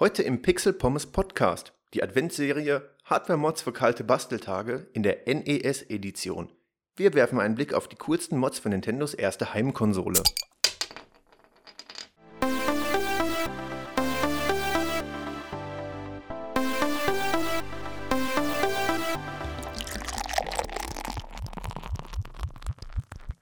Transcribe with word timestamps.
Heute 0.00 0.24
im 0.24 0.42
Pixel 0.42 0.72
Pommes 0.72 1.06
Podcast 1.06 1.72
die 1.92 2.02
Adventsserie 2.02 2.90
Hardware-Mods 3.04 3.62
für 3.62 3.72
kalte 3.72 4.02
Basteltage 4.02 4.88
in 4.92 5.04
der 5.04 5.28
NES-Edition. 5.32 6.50
Wir 6.96 7.14
werfen 7.14 7.38
einen 7.38 7.54
Blick 7.54 7.72
auf 7.72 7.86
die 7.86 7.94
coolsten 7.94 8.36
Mods 8.36 8.58
für 8.58 8.70
Nintendos 8.70 9.14
erste 9.14 9.54
Heimkonsole. 9.54 10.20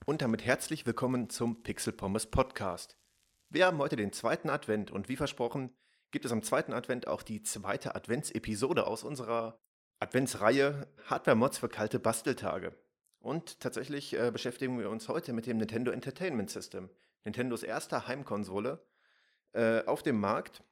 Und 0.05 0.21
damit 0.21 0.45
herzlich 0.45 0.85
willkommen 0.85 1.31
zum 1.31 1.63
Pixel 1.63 1.95
Pommes 1.95 2.27
Podcast. 2.27 2.99
Wir 3.49 3.65
haben 3.65 3.79
heute 3.79 3.97
den 3.97 4.13
zweiten 4.13 4.51
Advent 4.51 4.91
und 4.91 5.09
wie 5.09 5.17
versprochen 5.17 5.71
gibt 6.13 6.25
es 6.25 6.33
am 6.33 6.43
zweiten 6.43 6.73
Advent 6.73 7.09
auch 7.09 7.23
die 7.23 7.43
zweite 7.43 7.97
Adventsepisode 7.97 8.87
aus 8.87 9.03
unserer 9.03 9.59
Adventsreihe 9.99 10.87
Hardware-Mods 11.07 11.59
für 11.59 11.69
kalte 11.69 11.99
Basteltage. 11.99 12.77
Und 13.19 13.61
tatsächlich 13.61 14.19
äh, 14.19 14.31
beschäftigen 14.31 14.79
wir 14.79 14.91
uns 14.91 15.09
heute 15.09 15.33
mit 15.33 15.47
dem 15.47 15.57
Nintendo 15.57 15.91
Entertainment 15.91 16.51
System, 16.51 16.91
Nintendos 17.25 17.63
erster 17.63 18.07
Heimkonsole 18.09 18.85
äh, 19.53 19.85
auf 19.85 20.03
dem 20.03 20.21
Markt. 20.21 20.63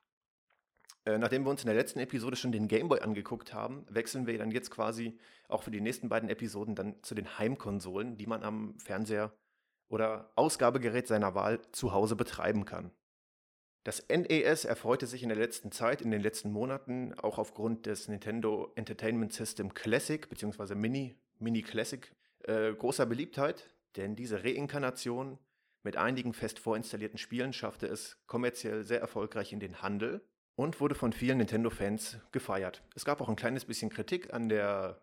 Äh, 1.07 1.17
nachdem 1.17 1.45
wir 1.45 1.51
uns 1.51 1.63
in 1.63 1.69
der 1.69 1.77
letzten 1.77 2.01
Episode 2.01 2.37
schon 2.37 2.53
den 2.53 2.69
Game 2.69 2.89
Boy 2.89 3.01
angeguckt 3.01 3.55
haben, 3.55 3.87
wechseln 3.89 4.27
wir 4.27 4.37
dann 4.37 4.51
jetzt 4.51 4.71
quasi 4.71 5.19
auch 5.49 5.63
für 5.63 5.71
die 5.71 5.81
nächsten 5.81 6.09
beiden 6.09 6.29
Episoden 6.29 6.75
dann 6.75 7.03
zu 7.03 7.15
den 7.15 7.39
Heimkonsolen, 7.39 8.19
die 8.19 8.27
man 8.27 8.43
am 8.43 8.79
Fernseher 8.79 9.33
oder 9.89 10.33
Ausgabegerät 10.37 11.07
seiner 11.07 11.35
Wahl 11.35 11.63
zu 11.73 11.93
Hause 11.93 12.17
betreiben 12.17 12.65
kann. 12.65 12.91
Das 13.85 14.07
NES 14.09 14.67
erfreute 14.67 15.07
sich 15.07 15.23
in 15.23 15.31
der 15.31 15.39
letzten 15.39 15.73
Zeit, 15.73 16.03
in 16.03 16.11
den 16.11 16.21
letzten 16.21 16.53
Monaten, 16.53 17.15
auch 17.15 17.39
aufgrund 17.39 17.87
des 17.87 18.09
Nintendo 18.09 18.71
Entertainment 18.75 19.33
System 19.33 19.73
Classic 19.73 20.29
bzw. 20.29 20.75
Mini, 20.75 21.17
Mini 21.39 21.63
Classic 21.63 22.13
äh, 22.45 22.73
großer 22.73 23.07
Beliebtheit, 23.07 23.71
denn 23.97 24.17
diese 24.17 24.45
Reinkarnation 24.45 25.39
mit 25.83 25.97
einigen 25.97 26.35
fest 26.35 26.59
vorinstallierten 26.59 27.19
Spielen 27.19 27.55
schaffte 27.55 27.87
es 27.87 28.19
kommerziell 28.27 28.85
sehr 28.85 29.01
erfolgreich 29.01 29.53
in 29.53 29.61
den 29.61 29.81
Handel 29.81 30.21
und 30.57 30.79
wurde 30.81 30.95
von 30.95 31.15
vielen 31.15 31.39
Nintendo-Fans 31.39 32.19
gefeiert. 32.33 32.83
Es 32.95 33.07
gab 33.07 33.23
auch 33.23 33.31
ein 33.31 33.37
kleines 33.37 33.65
bisschen 33.65 33.89
Kritik 33.89 34.35
an 34.35 34.51
der 34.51 35.01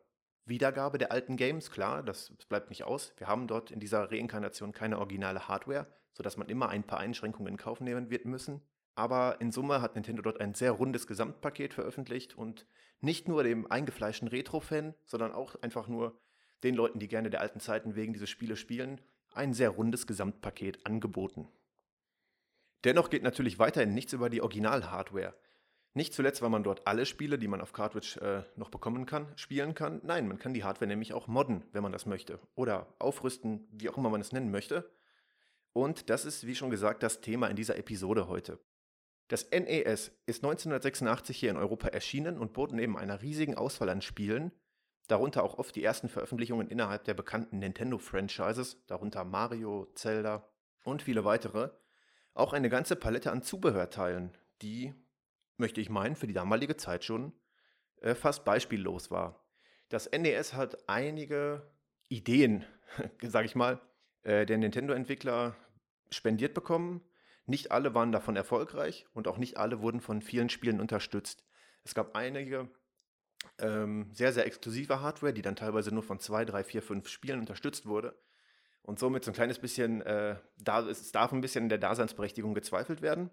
Wiedergabe 0.48 0.98
der 0.98 1.12
alten 1.12 1.36
Games, 1.36 1.72
klar, 1.72 2.04
das 2.04 2.32
bleibt 2.48 2.70
nicht 2.70 2.84
aus. 2.84 3.14
Wir 3.18 3.28
haben 3.28 3.48
dort 3.48 3.70
in 3.72 3.80
dieser 3.80 4.10
Reinkarnation 4.12 4.72
keine 4.72 4.98
originale 4.98 5.48
Hardware, 5.48 5.88
sodass 6.14 6.38
man 6.38 6.48
immer 6.48 6.70
ein 6.70 6.84
paar 6.84 7.00
Einschränkungen 7.00 7.52
in 7.52 7.58
Kauf 7.58 7.82
nehmen 7.82 8.10
wird 8.10 8.26
müssen. 8.26 8.62
Aber 8.96 9.40
in 9.42 9.52
Summe 9.52 9.82
hat 9.82 9.96
Nintendo 9.96 10.22
dort 10.22 10.40
ein 10.40 10.56
sehr 10.56 10.72
rundes 10.72 11.06
Gesamtpaket 11.06 11.74
veröffentlicht 11.74 12.38
und 12.38 12.66
nicht 13.00 13.28
nur 13.28 13.44
dem 13.44 13.70
eingefleischten 13.70 14.28
Retro-Fan, 14.28 14.96
sondern 15.06 15.34
auch 15.34 15.56
einfach 15.62 15.88
nur 15.88 16.20
den 16.64 16.74
Leuten, 16.74 17.00
die 17.00 17.08
gerne 17.08 17.30
der 17.30 17.42
alten 17.42 17.60
Zeiten 17.60 17.96
wegen 17.96 18.14
diese 18.14 18.26
Spiele 18.26 18.56
spielen, 18.56 19.02
ein 19.34 19.54
sehr 19.54 19.70
rundes 19.70 20.08
Gesamtpaket 20.08 20.86
angeboten. 20.86 21.48
Dennoch 22.86 23.10
geht 23.10 23.22
natürlich 23.22 23.60
weiterhin 23.60 23.94
nichts 23.94 24.14
über 24.14 24.30
die 24.30 24.42
Original-Hardware. 24.42 25.36
Nicht 25.98 26.14
zuletzt, 26.14 26.44
weil 26.44 26.52
man 26.52 26.62
dort 26.62 26.86
alle 26.86 27.08
Spiele, 27.08 27.40
die 27.40 27.48
man 27.48 27.60
auf 27.60 27.74
Cartridge 27.74 28.22
äh, 28.22 28.44
noch 28.56 28.70
bekommen 28.70 29.08
kann, 29.08 29.36
spielen 29.36 29.74
kann. 29.74 30.00
Nein, 30.04 30.28
man 30.28 30.38
kann 30.38 30.54
die 30.54 30.64
Hardware 30.64 30.86
nämlich 30.86 31.12
auch 31.12 31.26
modden, 31.26 31.64
wenn 31.72 31.82
man 31.82 31.92
das 31.92 32.06
möchte. 32.06 32.38
Oder 32.54 32.94
aufrüsten, 33.00 33.68
wie 33.72 33.90
auch 33.90 33.98
immer 33.98 34.12
man 34.12 34.22
es 34.22 34.32
nennen 34.32 34.52
möchte. 34.52 34.88
Und 35.74 36.12
das 36.12 36.24
ist, 36.24 36.46
wie 36.46 36.54
schon 36.54 36.70
gesagt, 36.70 37.02
das 37.02 37.20
Thema 37.22 37.48
in 37.48 37.56
dieser 37.56 37.80
Episode 37.80 38.28
heute. 38.28 38.60
Das 39.28 39.50
NES 39.50 40.12
ist 40.28 40.44
1986 40.44 41.36
hier 41.36 41.50
in 41.50 41.58
Europa 41.58 41.88
erschienen 41.88 42.38
und 42.38 42.54
bot 42.54 42.74
neben 42.74 42.96
einer 42.96 43.24
riesigen 43.24 43.56
Auswahl 43.56 43.90
an 43.90 44.04
Spielen, 44.04 44.52
darunter 45.08 45.42
auch 45.42 45.58
oft 45.58 45.76
die 45.76 45.84
ersten 45.84 46.10
Veröffentlichungen 46.10 46.68
innerhalb 46.68 47.06
der 47.06 47.16
bekannten 47.16 47.58
Nintendo-Franchises, 47.58 48.86
darunter 48.86 49.26
Mario, 49.26 49.88
Zelda 49.96 50.48
und 50.84 51.02
viele 51.02 51.26
weitere, 51.26 51.72
auch 52.36 52.54
eine 52.54 52.70
ganze 52.70 52.96
Palette 52.96 53.32
an 53.32 53.42
Zubehörteilen, 53.42 54.38
die 54.62 54.94
möchte 55.60 55.82
ich 55.82 55.90
meinen, 55.90 56.16
für 56.16 56.28
die 56.28 56.34
damalige 56.34 56.78
Zeit 56.78 57.04
schon 57.04 57.34
äh, 58.02 58.16
fast 58.16 58.46
beispiellos 58.46 59.12
war. 59.12 59.44
Das 59.90 60.12
NES 60.12 60.54
hat 60.54 60.90
einige 60.90 61.70
Ideen, 62.10 62.66
sage 63.22 63.46
ich 63.46 63.56
mal, 63.56 63.80
äh, 64.24 64.46
der 64.46 64.58
Nintendo-Entwickler 64.58 65.56
spendiert 66.10 66.54
bekommen. 66.54 67.02
Nicht 67.46 67.72
alle 67.72 67.94
waren 67.94 68.12
davon 68.12 68.36
erfolgreich 68.36 69.06
und 69.14 69.28
auch 69.28 69.38
nicht 69.38 69.58
alle 69.58 69.82
wurden 69.82 70.02
von 70.02 70.22
vielen 70.22 70.50
Spielen 70.50 70.82
unterstützt. 70.82 71.46
Es 71.84 71.96
gab 71.96 72.16
einige 72.16 72.70
ähm, 73.60 74.10
sehr, 74.14 74.34
sehr 74.34 74.46
exklusive 74.46 75.00
Hardware, 75.00 75.34
die 75.34 75.42
dann 75.42 75.56
teilweise 75.56 75.94
nur 75.94 76.04
von 76.04 76.20
zwei, 76.20 76.44
drei, 76.44 76.64
vier, 76.64 76.82
fünf 76.82 77.08
Spielen 77.08 77.40
unterstützt 77.40 77.86
wurde. 77.86 78.20
Und 78.82 79.00
somit 79.00 79.24
so 79.24 79.32
ein 79.32 79.34
kleines 79.34 79.60
bisschen, 79.60 80.02
äh, 80.02 80.38
da, 80.58 80.82
es 80.88 81.12
darf 81.12 81.32
ein 81.32 81.42
bisschen 81.42 81.64
in 81.64 81.70
der 81.70 81.78
Daseinsberechtigung 81.78 82.54
gezweifelt 82.54 83.02
werden. 83.02 83.30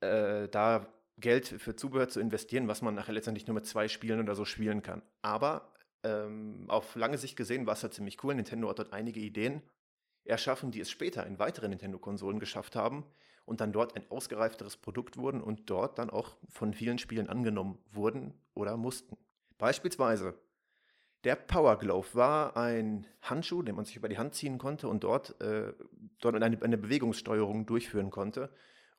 Äh, 0.00 0.48
da 0.48 0.92
Geld 1.18 1.46
für 1.46 1.76
Zubehör 1.76 2.08
zu 2.08 2.20
investieren, 2.20 2.68
was 2.68 2.82
man 2.82 2.94
nachher 2.94 3.12
letztendlich 3.12 3.46
nur 3.46 3.54
mit 3.54 3.66
zwei 3.66 3.88
Spielen 3.88 4.20
oder 4.20 4.34
so 4.34 4.44
spielen 4.44 4.82
kann. 4.82 5.02
Aber 5.20 5.72
ähm, 6.02 6.64
auf 6.68 6.94
lange 6.96 7.18
Sicht 7.18 7.36
gesehen 7.36 7.66
war 7.66 7.74
es 7.74 7.82
halt 7.82 7.94
ziemlich 7.94 8.22
cool. 8.24 8.34
Nintendo 8.34 8.68
hat 8.68 8.78
dort 8.78 8.92
einige 8.92 9.20
Ideen 9.20 9.62
erschaffen, 10.24 10.70
die 10.70 10.80
es 10.80 10.90
später 10.90 11.26
in 11.26 11.38
weiteren 11.38 11.70
Nintendo-Konsolen 11.70 12.40
geschafft 12.40 12.76
haben 12.76 13.04
und 13.44 13.60
dann 13.60 13.72
dort 13.72 13.96
ein 13.96 14.08
ausgereifteres 14.10 14.76
Produkt 14.76 15.16
wurden 15.16 15.42
und 15.42 15.68
dort 15.68 15.98
dann 15.98 16.10
auch 16.10 16.36
von 16.48 16.74
vielen 16.74 16.98
Spielen 16.98 17.28
angenommen 17.28 17.78
wurden 17.90 18.34
oder 18.54 18.76
mussten. 18.76 19.16
Beispielsweise 19.58 20.34
der 21.24 21.36
Power 21.36 21.78
Glove 21.78 22.14
war 22.14 22.56
ein 22.56 23.06
Handschuh, 23.20 23.62
den 23.62 23.76
man 23.76 23.84
sich 23.84 23.96
über 23.96 24.08
die 24.08 24.18
Hand 24.18 24.34
ziehen 24.34 24.58
konnte 24.58 24.88
und 24.88 25.04
dort, 25.04 25.40
äh, 25.40 25.72
dort 26.20 26.34
eine, 26.34 26.60
eine 26.62 26.78
Bewegungssteuerung 26.78 27.64
durchführen 27.66 28.10
konnte, 28.10 28.50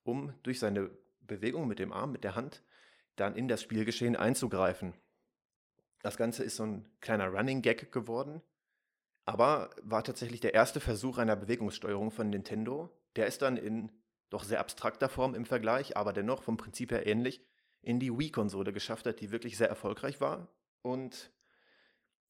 um 0.03 0.33
durch 0.43 0.59
seine 0.59 0.89
Bewegung 1.27 1.67
mit 1.67 1.79
dem 1.79 1.93
Arm, 1.93 2.11
mit 2.11 2.23
der 2.23 2.35
Hand, 2.35 2.63
dann 3.15 3.35
in 3.35 3.47
das 3.47 3.61
Spielgeschehen 3.61 4.15
einzugreifen. 4.15 4.93
Das 6.01 6.17
Ganze 6.17 6.43
ist 6.43 6.57
so 6.57 6.63
ein 6.63 6.89
kleiner 6.99 7.27
Running 7.27 7.61
Gag 7.61 7.91
geworden, 7.91 8.41
aber 9.25 9.69
war 9.81 10.03
tatsächlich 10.03 10.41
der 10.41 10.53
erste 10.53 10.79
Versuch 10.79 11.17
einer 11.17 11.35
Bewegungssteuerung 11.35 12.11
von 12.11 12.29
Nintendo. 12.29 12.89
Der 13.15 13.27
ist 13.27 13.41
dann 13.41 13.57
in 13.57 13.91
doch 14.29 14.43
sehr 14.43 14.59
abstrakter 14.59 15.09
Form 15.09 15.35
im 15.35 15.45
Vergleich, 15.45 15.95
aber 15.95 16.11
dennoch 16.11 16.43
vom 16.43 16.57
Prinzip 16.57 16.91
her 16.91 17.05
ähnlich, 17.05 17.45
in 17.81 17.99
die 17.99 18.17
Wii-Konsole 18.17 18.73
geschafft 18.73 19.05
hat, 19.05 19.19
die 19.19 19.31
wirklich 19.31 19.57
sehr 19.57 19.69
erfolgreich 19.69 20.19
war. 20.21 20.47
Und 20.81 21.31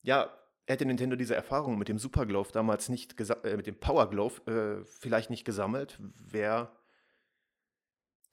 ja, 0.02 0.36
hätte 0.68 0.86
Nintendo 0.86 1.16
diese 1.16 1.36
Erfahrung 1.36 1.78
mit 1.78 1.88
dem 1.88 1.98
Super 1.98 2.26
Glove 2.26 2.52
damals 2.52 2.90
nicht, 2.90 3.20
äh, 3.20 3.56
mit 3.56 3.68
dem 3.68 3.80
Power 3.80 4.10
Glove 4.10 4.82
äh, 4.82 4.86
vielleicht 4.86 5.30
nicht 5.30 5.46
gesammelt, 5.46 5.98
wäre 6.00 6.72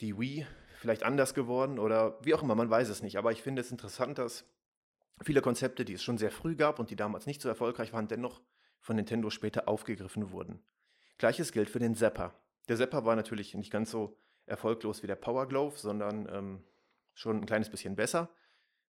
die 0.00 0.19
Wii 0.19 0.47
vielleicht 0.78 1.03
anders 1.03 1.34
geworden 1.34 1.78
oder 1.78 2.19
wie 2.25 2.34
auch 2.34 2.43
immer, 2.43 2.55
man 2.55 2.71
weiß 2.71 2.88
es 2.88 3.03
nicht. 3.03 3.19
Aber 3.19 3.33
ich 3.33 3.43
finde 3.43 3.61
es 3.61 3.71
interessant, 3.71 4.19
dass 4.19 4.47
viele 5.22 5.43
Konzepte, 5.43 5.84
die 5.84 5.94
es 5.94 6.03
schon 6.03 6.19
sehr 6.19 6.31
früh 6.31 6.56
gab 6.56 6.78
und 6.78 6.91
die 6.91 6.97
damals 6.97 7.27
nicht 7.27 7.43
so 7.43 7.49
erfolgreich 7.49 7.93
waren, 7.93 8.09
dennoch 8.09 8.41
von 8.81 8.97
Nintendo 8.97 9.28
später 9.31 9.69
aufgegriffen 9.69 10.31
wurden. 10.31 10.65
Gleiches 11.19 11.53
gilt 11.53 11.69
für 11.69 11.78
den 11.78 11.94
Zapper. 11.94 12.34
Der 12.69 12.78
Zapper 12.78 13.05
war 13.05 13.15
natürlich 13.15 13.55
nicht 13.55 13.71
ganz 13.71 13.91
so 13.91 14.16
erfolglos 14.47 15.03
wie 15.03 15.06
der 15.06 15.16
Power 15.16 15.47
Glove, 15.47 15.77
sondern 15.77 16.28
ähm, 16.32 16.65
schon 17.12 17.37
ein 17.37 17.47
kleines 17.47 17.69
bisschen 17.69 17.94
besser. 17.94 18.31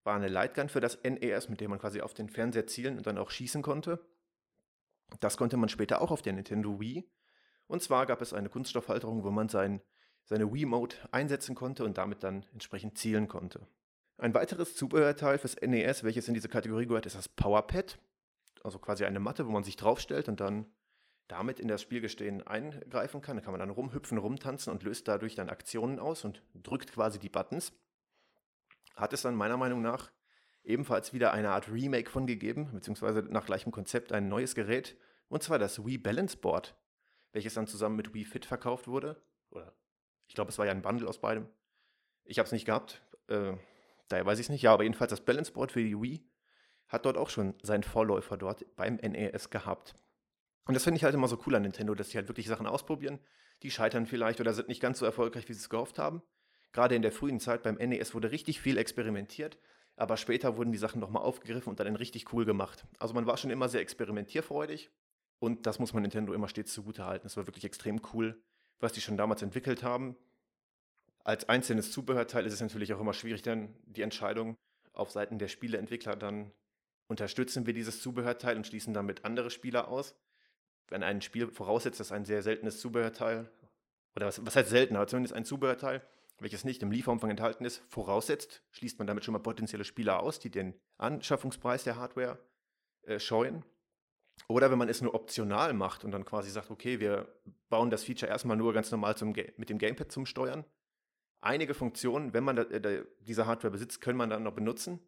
War 0.04 0.16
eine 0.16 0.30
Lightgun 0.30 0.70
für 0.70 0.80
das 0.80 0.98
NES, 1.04 1.50
mit 1.50 1.60
dem 1.60 1.72
man 1.72 1.80
quasi 1.80 2.02
auf 2.02 2.14
den 2.14 2.30
Fernseher 2.30 2.68
zielen 2.68 2.98
und 2.98 3.06
dann 3.06 3.18
auch 3.18 3.30
schießen 3.30 3.62
konnte. 3.62 4.00
Das 5.20 5.36
konnte 5.36 5.58
man 5.58 5.68
später 5.68 6.02
auch 6.02 6.12
auf 6.12 6.22
der 6.22 6.34
Nintendo 6.34 6.80
Wii. 6.80 7.10
Und 7.68 7.84
zwar 7.84 8.06
gab 8.06 8.22
es 8.22 8.34
eine 8.34 8.50
Kunststoffhalterung, 8.50 9.24
wo 9.24 9.32
man 9.32 9.50
sein 9.50 9.82
seine 10.26 10.54
Wii-Mode 10.54 10.96
einsetzen 11.12 11.56
konnte 11.56 11.84
und 11.84 11.98
damit 11.98 12.24
dann 12.24 12.46
entsprechend 12.54 12.98
zielen 12.98 13.28
konnte. 13.28 13.68
Ein 14.18 14.34
weiteres 14.34 14.76
Zubehörteil 14.76 15.38
fürs 15.38 15.56
NES, 15.60 16.04
welches 16.04 16.28
in 16.28 16.34
diese 16.34 16.50
Kategorie 16.50 16.86
gehört, 16.86 17.06
ist 17.06 17.16
das 17.16 17.28
Powerpad. 17.28 17.98
Also 18.64 18.78
quasi 18.78 19.06
eine 19.06 19.20
Matte, 19.20 19.48
wo 19.48 19.52
man 19.52 19.64
sich 19.64 19.76
draufstellt 19.76 20.30
und 20.30 20.40
dann 20.40 20.68
damit 21.28 21.60
in 21.60 21.68
das 21.68 21.82
Spielgestehen 21.82 22.46
eingreifen 22.46 23.22
kann. 23.22 23.38
Da 23.38 23.42
kann 23.42 23.54
man 23.54 23.60
dann 23.60 23.70
rumhüpfen, 23.70 24.18
rumtanzen 24.18 24.72
und 24.72 24.84
löst 24.84 25.08
dadurch 25.08 25.34
dann 25.34 25.50
Aktionen 25.50 25.98
aus 25.98 26.24
und 26.26 26.44
drückt 26.54 26.92
quasi 26.92 27.20
die 27.20 27.30
Buttons. 27.30 27.74
Hat 28.96 29.14
es 29.14 29.22
dann 29.22 29.36
meiner 29.36 29.58
Meinung 29.58 29.82
nach 29.82 30.12
ebenfalls 30.64 31.14
wieder 31.14 31.34
eine 31.34 31.50
Art 31.50 31.72
Remake 31.72 32.10
von 32.10 32.28
gegeben, 32.28 32.70
beziehungsweise 32.74 33.22
nach 33.24 33.46
gleichem 33.46 33.72
Konzept 33.72 34.12
ein 34.12 34.28
neues 34.28 34.54
Gerät, 34.54 34.98
und 35.30 35.42
zwar 35.42 35.58
das 35.58 35.84
Wii 35.84 35.98
Balance 35.98 36.38
Board, 36.38 36.76
welches 37.32 37.54
dann 37.54 37.66
zusammen 37.66 37.96
mit 37.96 38.14
Wii 38.14 38.26
Fit 38.26 38.46
verkauft 38.46 38.88
wurde, 38.88 39.24
oder 39.50 39.74
ich 40.32 40.36
glaube, 40.36 40.50
es 40.50 40.58
war 40.58 40.66
ja 40.66 40.72
ein 40.72 40.82
Bundle 40.82 41.10
aus 41.10 41.20
beidem. 41.20 41.46
Ich 42.24 42.40
habe 42.40 42.46
es 42.46 42.54
nicht 42.54 42.64
gehabt. 42.64 43.02
Äh, 43.28 43.52
daher 44.08 44.26
weiß 44.26 44.40
ich 44.40 44.46
es 44.46 44.50
nicht. 44.50 44.62
Ja, 44.62 44.72
aber 44.72 44.84
jedenfalls 44.84 45.10
das 45.10 45.26
Balance 45.26 45.52
Board 45.52 45.74
für 45.74 45.84
die 45.84 46.02
Wii 46.02 46.26
hat 46.88 47.06
dort 47.06 47.18
auch 47.18 47.30
schon 47.30 47.54
seinen 47.64 47.84
Vorläufer 47.84 48.38
dort 48.38 48.66
beim 48.78 48.96
NES 48.96 49.50
gehabt. 49.50 49.94
Und 50.68 50.74
das 50.74 50.86
finde 50.86 50.96
ich 50.96 51.04
halt 51.04 51.16
immer 51.16 51.28
so 51.28 51.38
cool 51.46 51.56
an 51.56 51.64
Nintendo, 51.64 51.94
dass 51.96 52.12
sie 52.12 52.18
halt 52.18 52.30
wirklich 52.30 52.48
Sachen 52.48 52.66
ausprobieren. 52.66 53.20
Die 53.62 53.72
scheitern 53.72 54.06
vielleicht 54.06 54.40
oder 54.40 54.54
sind 54.54 54.70
nicht 54.70 54.82
ganz 54.82 55.00
so 55.00 55.06
erfolgreich, 55.06 55.50
wie 55.50 55.54
sie 55.54 55.60
es 55.60 55.70
gehofft 55.70 56.00
haben. 56.00 56.22
Gerade 56.72 56.96
in 56.96 57.02
der 57.02 57.12
frühen 57.12 57.42
Zeit 57.42 57.62
beim 57.62 57.76
NES 57.76 58.16
wurde 58.16 58.32
richtig 58.32 58.62
viel 58.62 58.78
experimentiert, 58.78 59.60
aber 59.98 60.16
später 60.16 60.56
wurden 60.56 60.72
die 60.72 60.78
Sachen 60.78 61.02
nochmal 61.02 61.24
aufgegriffen 61.24 61.72
und 61.72 61.82
dann 61.82 61.98
richtig 61.98 62.32
cool 62.32 62.46
gemacht. 62.46 62.86
Also 63.00 63.14
man 63.14 63.26
war 63.26 63.36
schon 63.36 63.52
immer 63.52 63.68
sehr 63.68 63.82
experimentierfreudig 63.82 64.92
und 65.40 65.66
das 65.66 65.80
muss 65.80 65.92
man 65.92 66.04
Nintendo 66.04 66.32
immer 66.32 66.48
stets 66.48 66.74
zugutehalten. 66.74 67.28
Es 67.28 67.36
war 67.36 67.48
wirklich 67.48 67.66
extrem 67.66 68.00
cool, 68.14 68.42
was 68.82 68.94
die 68.94 69.02
schon 69.02 69.18
damals 69.18 69.42
entwickelt 69.42 69.84
haben. 69.84 70.16
Als 71.24 71.48
einzelnes 71.48 71.92
Zubehörteil 71.92 72.46
ist 72.46 72.54
es 72.54 72.62
natürlich 72.62 72.94
auch 72.94 73.00
immer 73.00 73.14
schwierig, 73.14 73.42
dann 73.44 73.76
die 73.86 74.02
Entscheidung 74.02 74.58
auf 74.94 75.12
Seiten 75.12 75.40
der 75.40 75.48
Spieleentwickler 75.48 76.16
dann 76.16 76.52
unterstützen 77.08 77.66
wir 77.66 77.74
dieses 77.74 78.02
Zubehörteil 78.02 78.56
und 78.56 78.66
schließen 78.66 78.94
damit 78.94 79.26
andere 79.26 79.50
Spieler 79.50 79.90
aus. 79.90 80.16
Wenn 80.88 81.04
ein 81.04 81.22
Spiel 81.22 81.52
voraussetzt, 81.52 82.00
dass 82.00 82.12
ein 82.12 82.26
sehr 82.26 82.42
seltenes 82.42 82.80
Zubehörteil, 82.80 83.52
oder 84.16 84.28
was, 84.28 84.46
was 84.46 84.56
heißt 84.56 84.74
aber 84.74 85.08
zumindest 85.08 85.36
ein 85.36 85.44
Zubehörteil, 85.44 86.02
welches 86.40 86.64
nicht 86.64 86.82
im 86.82 86.92
Lieferumfang 86.92 87.30
enthalten 87.30 87.66
ist, 87.66 87.84
voraussetzt, 87.90 88.64
schließt 88.72 88.98
man 88.98 89.08
damit 89.08 89.26
schon 89.26 89.34
mal 89.34 89.40
potenzielle 89.40 89.84
Spieler 89.84 90.22
aus, 90.22 90.40
die 90.40 90.50
den 90.50 90.74
Anschaffungspreis 90.98 91.84
der 91.84 91.98
Hardware 91.98 92.40
äh, 93.04 93.20
scheuen. 93.20 93.64
Oder 94.48 94.72
wenn 94.72 94.78
man 94.78 94.90
es 94.90 95.02
nur 95.02 95.14
optional 95.14 95.74
macht 95.74 96.04
und 96.04 96.12
dann 96.12 96.26
quasi 96.26 96.50
sagt, 96.50 96.72
okay, 96.72 97.00
wir 97.00 97.28
bauen 97.70 97.90
das 97.90 98.04
Feature 98.04 98.30
erstmal 98.30 98.58
nur 98.58 98.74
ganz 98.74 98.92
normal 98.92 99.16
zum, 99.16 99.34
mit 99.58 99.70
dem 99.70 99.78
Gamepad 99.78 100.12
zum 100.12 100.26
Steuern. 100.26 100.66
Einige 101.42 101.74
Funktionen, 101.74 102.34
wenn 102.34 102.44
man 102.44 102.56
da, 102.58 102.64
äh, 102.64 103.06
diese 103.20 103.46
Hardware 103.46 103.72
besitzt, 103.72 104.02
können 104.02 104.18
man 104.18 104.30
dann 104.30 104.44
noch 104.44 104.54
benutzen. 104.54 105.00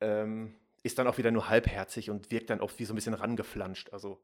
Ähm, 0.00 0.56
ist 0.82 0.98
dann 0.98 1.06
auch 1.06 1.18
wieder 1.18 1.30
nur 1.30 1.48
halbherzig 1.48 2.10
und 2.10 2.30
wirkt 2.30 2.50
dann 2.50 2.60
oft 2.60 2.78
wie 2.78 2.84
so 2.84 2.92
ein 2.92 2.96
bisschen 2.96 3.14
rangeflanscht. 3.14 3.92
Also 3.92 4.22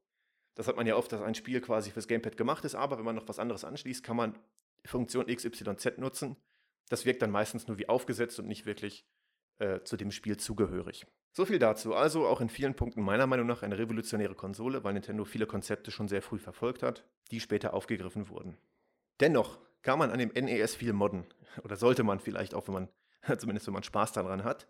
das 0.55 0.69
hat 0.69 0.77
man 0.77 0.87
ja 0.87 0.97
oft, 0.97 1.11
dass 1.13 1.23
ein 1.23 1.35
Spiel 1.35 1.61
quasi 1.61 1.91
fürs 1.91 2.07
Gamepad 2.07 2.37
gemacht 2.37 2.65
ist, 2.65 2.75
aber 2.75 2.99
wenn 2.99 3.05
man 3.05 3.17
noch 3.17 3.29
was 3.29 3.39
anderes 3.39 3.65
anschließt, 3.65 4.05
kann 4.05 4.17
man 4.17 4.39
Funktion 4.85 5.27
XYZ 5.27 5.99
nutzen. 5.99 6.37
Das 6.89 7.05
wirkt 7.07 7.23
dann 7.23 7.31
meistens 7.31 7.67
nur 7.67 7.79
wie 7.79 7.89
aufgesetzt 7.89 8.39
und 8.39 8.47
nicht 8.47 8.67
wirklich 8.67 9.07
äh, 9.59 9.81
zu 9.83 9.97
dem 9.97 10.11
Spiel 10.11 10.37
zugehörig. 10.37 11.07
So 11.37 11.45
viel 11.45 11.59
dazu. 11.59 11.95
Also 11.95 12.29
auch 12.29 12.41
in 12.41 12.49
vielen 12.49 12.75
Punkten 12.75 13.03
meiner 13.03 13.27
Meinung 13.27 13.49
nach 13.49 13.65
eine 13.65 13.77
revolutionäre 13.77 14.37
Konsole, 14.37 14.85
weil 14.85 14.93
Nintendo 14.95 15.25
viele 15.25 15.47
Konzepte 15.47 15.91
schon 15.91 16.07
sehr 16.07 16.23
früh 16.23 16.39
verfolgt 16.39 16.85
hat, 16.85 17.05
die 17.33 17.41
später 17.41 17.75
aufgegriffen 17.75 18.29
wurden. 18.29 18.57
Dennoch 19.19 19.59
kann 19.83 19.99
man 19.99 20.13
an 20.13 20.21
dem 20.21 20.29
NES 20.29 20.77
viel 20.77 20.93
modden. 20.93 21.27
Oder 21.65 21.75
sollte 21.75 22.05
man 22.05 22.21
vielleicht 22.21 22.55
auch, 22.55 22.69
wenn 22.69 22.75
man, 22.75 22.89
zumindest 23.39 23.67
wenn 23.67 23.75
man 23.75 23.83
Spaß 23.83 24.13
daran 24.13 24.45
hat. 24.45 24.69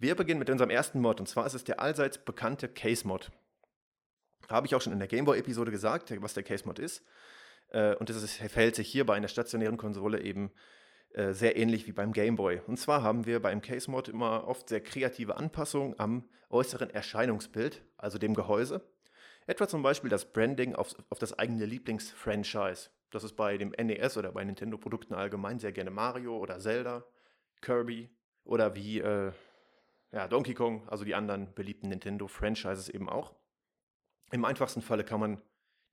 Wir 0.00 0.16
beginnen 0.16 0.40
mit 0.40 0.50
unserem 0.50 0.70
ersten 0.70 1.00
Mod 1.00 1.20
und 1.20 1.28
zwar 1.28 1.46
ist 1.46 1.54
es 1.54 1.62
der 1.62 1.80
allseits 1.80 2.18
bekannte 2.18 2.68
Case 2.68 3.06
Mod. 3.06 3.30
Habe 4.48 4.66
ich 4.66 4.74
auch 4.74 4.80
schon 4.80 4.92
in 4.92 4.98
der 4.98 5.08
Gameboy-Episode 5.08 5.70
gesagt, 5.70 6.12
was 6.20 6.34
der 6.34 6.42
Case 6.42 6.66
Mod 6.66 6.80
ist. 6.80 7.04
Äh, 7.68 7.94
und 7.96 8.10
das 8.10 8.32
verhält 8.32 8.74
sich 8.74 8.88
hier 8.88 9.06
bei 9.06 9.14
einer 9.14 9.28
stationären 9.28 9.76
Konsole 9.76 10.22
eben 10.22 10.50
äh, 11.12 11.32
sehr 11.32 11.56
ähnlich 11.56 11.86
wie 11.86 11.92
beim 11.92 12.12
Game 12.12 12.36
Boy. 12.36 12.60
Und 12.66 12.78
zwar 12.78 13.02
haben 13.02 13.26
wir 13.26 13.40
beim 13.40 13.62
Case 13.62 13.90
Mod 13.90 14.08
immer 14.08 14.46
oft 14.46 14.68
sehr 14.68 14.80
kreative 14.80 15.36
Anpassungen 15.36 15.98
am 15.98 16.28
äußeren 16.50 16.90
Erscheinungsbild, 16.90 17.82
also 17.96 18.18
dem 18.18 18.34
Gehäuse. 18.34 18.82
Etwa 19.46 19.66
zum 19.66 19.82
Beispiel 19.82 20.10
das 20.10 20.32
Branding 20.32 20.74
auf, 20.74 20.94
auf 21.08 21.18
das 21.18 21.38
eigene 21.38 21.64
Lieblingsfranchise. 21.64 22.90
Das 23.10 23.24
ist 23.24 23.34
bei 23.34 23.56
dem 23.56 23.70
NES 23.70 24.18
oder 24.18 24.32
bei 24.32 24.44
Nintendo-Produkten 24.44 25.14
allgemein 25.14 25.58
sehr 25.58 25.72
gerne 25.72 25.90
Mario 25.90 26.36
oder 26.36 26.58
Zelda, 26.58 27.04
Kirby 27.62 28.10
oder 28.44 28.74
wie 28.74 29.00
äh, 29.00 29.32
ja, 30.12 30.28
Donkey 30.28 30.54
Kong, 30.54 30.86
also 30.88 31.04
die 31.04 31.14
anderen 31.14 31.54
beliebten 31.54 31.88
Nintendo-Franchises 31.88 32.90
eben 32.90 33.08
auch. 33.08 33.34
Im 34.30 34.44
einfachsten 34.44 34.82
Falle 34.82 35.04
kann 35.04 35.20
man 35.20 35.42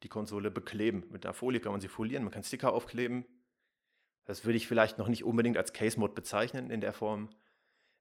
die 0.03 0.09
Konsole 0.09 0.51
bekleben. 0.51 1.05
Mit 1.09 1.25
einer 1.25 1.33
Folie 1.33 1.61
kann 1.61 1.71
man 1.71 1.81
sie 1.81 1.87
folieren, 1.87 2.23
man 2.23 2.33
kann 2.33 2.43
Sticker 2.43 2.73
aufkleben, 2.73 3.25
das 4.25 4.43
würde 4.43 4.57
ich 4.57 4.67
vielleicht 4.67 4.97
noch 4.97 5.07
nicht 5.07 5.23
unbedingt 5.23 5.57
als 5.57 5.71
Case-Mode 5.71 6.13
bezeichnen 6.13 6.71
in 6.71 6.81
der 6.81 6.93
Form. 6.93 7.29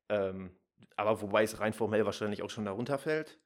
Ähm, 0.08 0.56
aber 0.96 1.20
wobei 1.20 1.42
es 1.42 1.60
rein 1.60 1.72
formell 1.72 2.06
wahrscheinlich 2.06 2.42
auch 2.42 2.50
schon 2.50 2.64
darunter 2.64 2.98
fällt. 2.98 3.38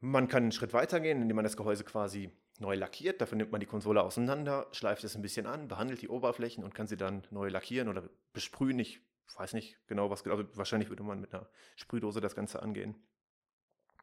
Man 0.00 0.28
kann 0.28 0.44
einen 0.44 0.52
Schritt 0.52 0.72
weiter 0.72 1.00
gehen, 1.00 1.22
indem 1.22 1.36
man 1.36 1.44
das 1.44 1.56
Gehäuse 1.56 1.84
quasi 1.84 2.32
neu 2.58 2.74
lackiert. 2.74 3.20
Dafür 3.20 3.36
nimmt 3.36 3.52
man 3.52 3.60
die 3.60 3.66
Konsole 3.66 4.02
auseinander, 4.02 4.66
schleift 4.72 5.04
es 5.04 5.14
ein 5.14 5.22
bisschen 5.22 5.46
an, 5.46 5.68
behandelt 5.68 6.02
die 6.02 6.08
Oberflächen 6.08 6.64
und 6.64 6.74
kann 6.74 6.86
sie 6.86 6.96
dann 6.96 7.26
neu 7.30 7.48
lackieren 7.48 7.88
oder 7.88 8.08
besprühen. 8.32 8.78
Ich 8.78 9.00
weiß 9.36 9.52
nicht 9.52 9.78
genau, 9.86 10.10
was. 10.10 10.26
Also 10.26 10.44
wahrscheinlich 10.54 10.88
würde 10.88 11.02
man 11.02 11.20
mit 11.20 11.32
einer 11.32 11.48
Sprühdose 11.76 12.20
das 12.20 12.34
Ganze 12.34 12.62
angehen. 12.62 12.96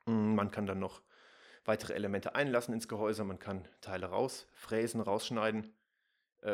Mm, 0.06 0.36
man 0.36 0.51
kann 0.51 0.65
dann 0.65 0.80
noch 0.80 1.01
weitere 1.65 1.94
Elemente 1.94 2.36
einlassen 2.36 2.74
ins 2.74 2.88
Gehäuse. 2.88 3.24
Man 3.24 3.39
kann 3.39 3.68
Teile 3.81 4.07
rausfräsen, 4.07 5.01
rausschneiden 5.01 5.74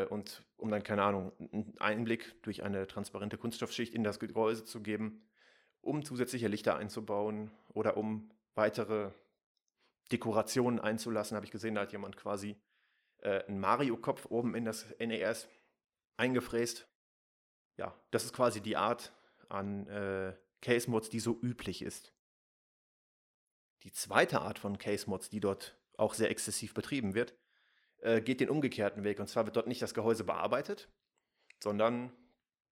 und 0.09 0.44
um 0.57 0.71
dann, 0.71 0.83
keine 0.83 1.03
Ahnung, 1.03 1.31
einen 1.51 1.75
Einblick 1.80 2.41
durch 2.44 2.63
eine 2.63 2.88
transparente 2.88 3.38
Kunststoffschicht 3.38 3.94
in 3.94 4.03
das 4.03 4.19
Gehäuse 4.19 4.63
zu 4.65 4.81
geben, 4.81 5.21
um 5.81 6.03
zusätzliche 6.03 6.47
Lichter 6.47 6.77
einzubauen 6.77 7.51
oder 7.74 7.97
um 7.97 8.31
weitere 8.56 9.12
Dekorationen 10.12 10.80
einzulassen, 10.80 11.35
habe 11.35 11.45
ich 11.45 11.51
gesehen, 11.51 11.75
da 11.75 11.81
hat 11.81 11.91
jemand 11.91 12.18
quasi 12.18 12.56
äh, 13.19 13.44
einen 13.45 13.59
Mario-Kopf 13.59 14.25
oben 14.27 14.56
in 14.56 14.65
das 14.65 14.85
NES 15.00 15.47
eingefräst. 16.18 16.88
Ja, 17.77 17.97
das 18.12 18.24
ist 18.25 18.33
quasi 18.33 18.62
die 18.62 18.77
Art 18.77 19.13
an 19.50 19.88
äh, 19.88 20.35
Case-Mods, 20.62 21.09
die 21.09 21.19
so 21.19 21.39
üblich 21.41 21.81
ist. 21.81 22.13
Die 23.83 23.91
zweite 23.91 24.41
Art 24.41 24.59
von 24.59 24.77
Case-Mods, 24.77 25.30
die 25.30 25.39
dort 25.39 25.77
auch 25.97 26.13
sehr 26.13 26.31
exzessiv 26.31 26.74
betrieben 26.74 27.15
wird, 27.15 27.33
äh, 28.04 28.22
geht 28.22 28.40
den 28.40 28.50
umgekehrten 28.50 29.04
Weg. 29.04 29.20
Und 29.20 29.28
zwar 29.28 29.46
wird 29.46 29.56
dort 29.56 29.68
nicht 29.68 29.82
das 29.82 29.94
Gehäuse 29.94 30.24
bearbeitet, 30.24 30.90
sondern 31.62 32.12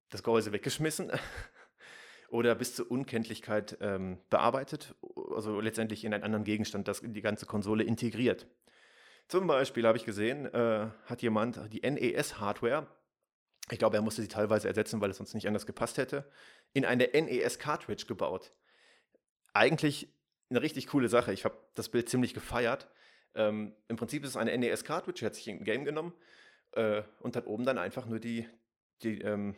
das 0.10 0.24
Gehäuse 0.24 0.52
weggeschmissen 0.52 1.12
oder 2.30 2.56
bis 2.56 2.76
zur 2.76 2.92
Unkenntlichkeit 2.92 3.78
ähm, 3.82 4.20
bearbeitet, 4.30 4.96
also 5.34 5.60
letztendlich 5.60 6.04
in 6.04 6.14
einen 6.14 6.24
anderen 6.24 6.44
Gegenstand, 6.44 6.88
das 6.88 7.02
die 7.04 7.22
ganze 7.22 7.46
Konsole 7.46 7.84
integriert. 7.84 8.48
Zum 9.28 9.48
Beispiel 9.48 9.88
habe 9.88 9.98
ich 9.98 10.06
gesehen, 10.06 10.46
äh, 10.54 10.90
hat 11.06 11.22
jemand 11.22 11.72
die 11.72 11.90
NES-Hardware, 11.90 12.88
ich 13.70 13.80
glaube, 13.80 13.96
er 13.96 14.02
musste 14.02 14.22
sie 14.22 14.28
teilweise 14.28 14.68
ersetzen, 14.68 15.00
weil 15.00 15.12
es 15.12 15.18
sonst 15.18 15.34
nicht 15.34 15.48
anders 15.48 15.66
gepasst 15.66 15.98
hätte, 15.98 16.30
in 16.74 16.84
eine 16.84 17.08
NES-Cartridge 17.14 18.06
gebaut. 18.06 18.52
Eigentlich 19.54 20.14
eine 20.50 20.62
richtig 20.62 20.88
coole 20.88 21.08
Sache. 21.08 21.32
Ich 21.32 21.46
habe 21.46 21.58
das 21.76 21.90
Bild 21.90 22.10
ziemlich 22.10 22.34
gefeiert. 22.34 22.90
Ähm, 23.36 23.76
Im 23.88 23.96
Prinzip 23.96 24.24
ist 24.24 24.32
es 24.32 24.38
eine 24.38 24.58
NES-Cartridge, 24.58 25.26
hat 25.26 25.36
sich 25.36 25.50
ein 25.50 25.64
Game 25.64 25.86
genommen 25.86 26.14
äh, 26.74 27.04
und 27.20 27.36
hat 27.36 27.48
oben 27.48 27.66
dann 27.66 27.78
einfach 27.78 28.06
nur 28.06 28.20
die, 28.20 28.48
die, 29.04 29.22
ähm, 29.22 29.56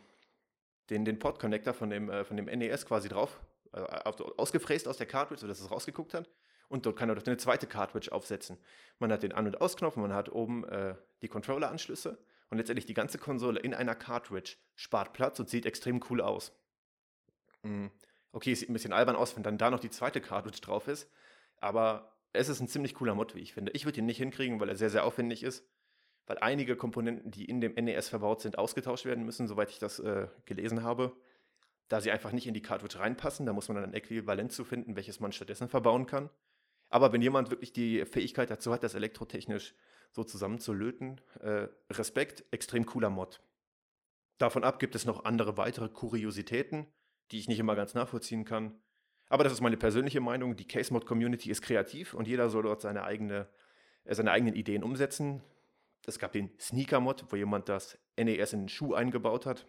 den, 0.90 1.06
den 1.06 1.20
Port-Connector 1.20 1.74
von 1.74 1.90
dem, 1.90 2.10
äh, 2.10 2.24
von 2.24 2.38
dem 2.38 2.46
NES 2.46 2.86
quasi 2.86 3.10
drauf, 3.10 3.39
äh, 3.74 3.80
ausgefräst 3.80 4.88
aus 4.88 4.98
der 4.98 5.08
Cartridge, 5.08 5.42
sodass 5.42 5.60
es 5.60 5.72
rausgeguckt 5.72 6.13
hat. 6.13 6.30
Und 6.70 6.86
dort 6.86 6.98
kann 6.98 7.10
er 7.10 7.15
dort 7.15 7.27
eine 7.27 7.38
zweite 7.38 7.68
Cartridge 7.68 8.12
aufsetzen. 8.12 8.58
Man 9.00 9.12
hat 9.12 9.24
den 9.24 9.32
An- 9.32 9.46
und 9.46 9.62
Ausknopf, 9.62 9.96
man 9.96 10.13
hat 10.13 10.32
oben 10.32 10.63
äh, 10.65 10.96
die 11.22 11.27
Controller-Anschlüsse 11.27 12.18
und 12.50 12.58
letztendlich 12.58 12.86
die 12.86 12.94
ganze 12.94 13.18
Konsole 13.18 13.60
in 13.60 13.74
einer 13.74 13.96
Cartridge 13.96 14.58
spart 14.75 15.13
Platz 15.13 15.39
und 15.39 15.50
sieht 15.50 15.65
extrem 15.65 16.01
cool 16.10 16.22
aus. 16.22 16.56
Mhm. 17.63 17.92
Okay, 18.32 18.51
es 18.51 18.60
sieht 18.60 18.70
ein 18.70 18.74
bisschen 18.74 18.94
albern 18.94 19.15
aus, 19.15 19.36
wenn 19.36 19.44
dann 19.44 19.58
da 19.58 19.70
noch 19.70 19.80
die 19.80 19.92
zweite 19.92 20.22
Cartridge 20.22 20.62
drauf 20.62 20.88
ist, 20.88 21.12
aber 21.58 22.12
es 22.34 22.50
ist 22.50 22.60
ein 22.60 22.68
ziemlich 22.68 22.96
cooler 22.96 23.16
Mod, 23.16 23.36
wie 23.36 23.40
ich 23.40 23.54
finde. 23.54 23.72
Ich 23.72 23.86
würde 23.86 24.00
ihn 24.00 24.06
nicht 24.06 24.18
hinkriegen, 24.18 24.60
weil 24.60 24.70
er 24.70 24.75
sehr, 24.75 24.90
sehr 24.90 25.06
aufwendig 25.06 25.44
ist. 25.44 25.66
Weil 26.25 26.38
einige 26.40 26.75
Komponenten, 26.75 27.32
die 27.32 27.46
in 27.46 27.62
dem 27.62 27.74
NES 27.74 28.10
verbaut 28.10 28.42
sind, 28.42 28.58
ausgetauscht 28.58 29.06
werden 29.06 29.25
müssen, 29.25 29.48
soweit 29.48 29.70
ich 29.70 29.80
das 29.80 30.00
äh, 30.00 30.28
gelesen 30.46 30.84
habe. 30.84 31.16
Da 31.90 32.02
sie 32.02 32.12
einfach 32.12 32.32
nicht 32.32 32.48
in 32.48 32.54
die 32.54 32.62
Cartridge 32.62 33.00
reinpassen, 33.00 33.46
da 33.46 33.54
muss 33.54 33.68
man 33.68 33.75
dann 33.75 33.86
ein 33.86 33.94
Äquivalent 33.94 34.52
zu 34.52 34.63
finden, 34.63 34.96
welches 34.96 35.20
man 35.20 35.32
stattdessen 35.32 35.68
verbauen 35.68 36.06
kann. 36.06 36.30
Aber 36.90 37.12
wenn 37.12 37.22
jemand 37.22 37.50
wirklich 37.50 37.74
die 37.74 38.06
Fähigkeit 38.06 38.50
dazu 38.50 38.72
hat, 38.72 38.84
das 38.84 38.96
elektrotechnisch 38.96 39.75
so 40.12 40.24
zusammenzulöten, 40.24 41.20
äh, 41.42 41.68
Respekt, 41.92 42.46
extrem 42.52 42.86
cooler 42.86 43.10
Mod. 43.10 43.42
Davon 44.38 44.63
ab 44.63 44.80
gibt 44.80 44.96
es 44.96 45.06
noch 45.06 45.25
andere 45.25 45.58
weitere 45.58 45.90
Kuriositäten, 45.90 46.88
die 47.32 47.40
ich 47.40 47.48
nicht 47.48 47.60
immer 47.60 47.75
ganz 47.75 47.94
nachvollziehen 47.94 48.46
kann. 48.46 48.80
Aber 49.30 49.44
das 49.44 49.53
ist 49.53 49.62
meine 49.62 49.77
persönliche 49.77 50.22
Meinung. 50.22 50.56
Die 50.56 50.68
Case 50.68 50.94
Mod 50.94 51.06
Community 51.06 51.50
ist 51.50 51.62
kreativ 51.62 52.13
und 52.13 52.27
jeder 52.27 52.50
soll 52.50 52.63
dort 52.63 52.82
seine, 52.82 53.03
eigene, 53.03 53.48
äh, 54.03 54.13
seine 54.13 54.32
eigenen 54.32 54.56
Ideen 54.56 54.84
umsetzen. 54.84 55.42
Es 56.06 56.20
gab 56.20 56.34
den 56.34 56.51
Sneaker 56.60 57.00
Mod, 57.00 57.25
wo 57.30 57.36
jemand 57.36 57.70
das 57.70 57.98
NES 58.18 58.53
in 58.53 58.62
den 58.62 58.70
Schuh 58.70 58.94
eingebaut 58.94 59.46
hat. 59.46 59.65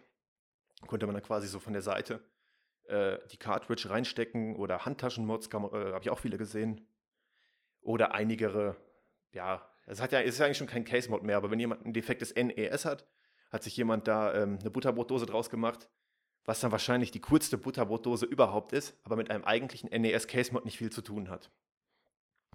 Konnte 0.87 1.05
man 1.05 1.15
dann 1.15 1.23
quasi 1.23 1.47
so 1.47 1.59
von 1.59 1.73
der 1.73 1.81
Seite 1.81 2.21
äh, 2.87 3.17
die 3.31 3.37
Cartridge 3.37 3.89
reinstecken 3.89 4.55
oder 4.55 4.85
Handtaschenmods, 4.85 5.47
äh, 5.47 5.51
habe 5.53 6.01
ich 6.01 6.09
auch 6.09 6.19
viele 6.19 6.37
gesehen. 6.37 6.87
Oder 7.81 8.13
einigere, 8.13 8.75
ja, 9.31 9.67
es 9.85 10.01
hat 10.01 10.11
ja, 10.11 10.21
es 10.21 10.35
ist 10.35 10.41
eigentlich 10.41 10.57
schon 10.57 10.67
kein 10.67 10.85
Case 10.85 11.09
Mod 11.09 11.23
mehr, 11.23 11.37
aber 11.37 11.51
wenn 11.51 11.59
jemand 11.59 11.85
ein 11.85 11.93
defektes 11.93 12.33
NES 12.35 12.85
hat, 12.85 13.07
hat 13.51 13.63
sich 13.63 13.77
jemand 13.77 14.07
da 14.07 14.33
ähm, 14.33 14.57
eine 14.59 14.71
Butterbrotdose 14.71 15.25
draus 15.25 15.49
gemacht 15.49 15.89
was 16.45 16.59
dann 16.59 16.71
wahrscheinlich 16.71 17.11
die 17.11 17.21
coolste 17.21 17.57
Butterbrotdose 17.57 18.25
überhaupt 18.25 18.71
ist, 18.71 18.95
aber 19.03 19.15
mit 19.15 19.29
einem 19.29 19.43
eigentlichen 19.43 19.89
NES-Case-Mod 19.89 20.65
nicht 20.65 20.77
viel 20.77 20.91
zu 20.91 21.01
tun 21.01 21.29
hat. 21.29 21.49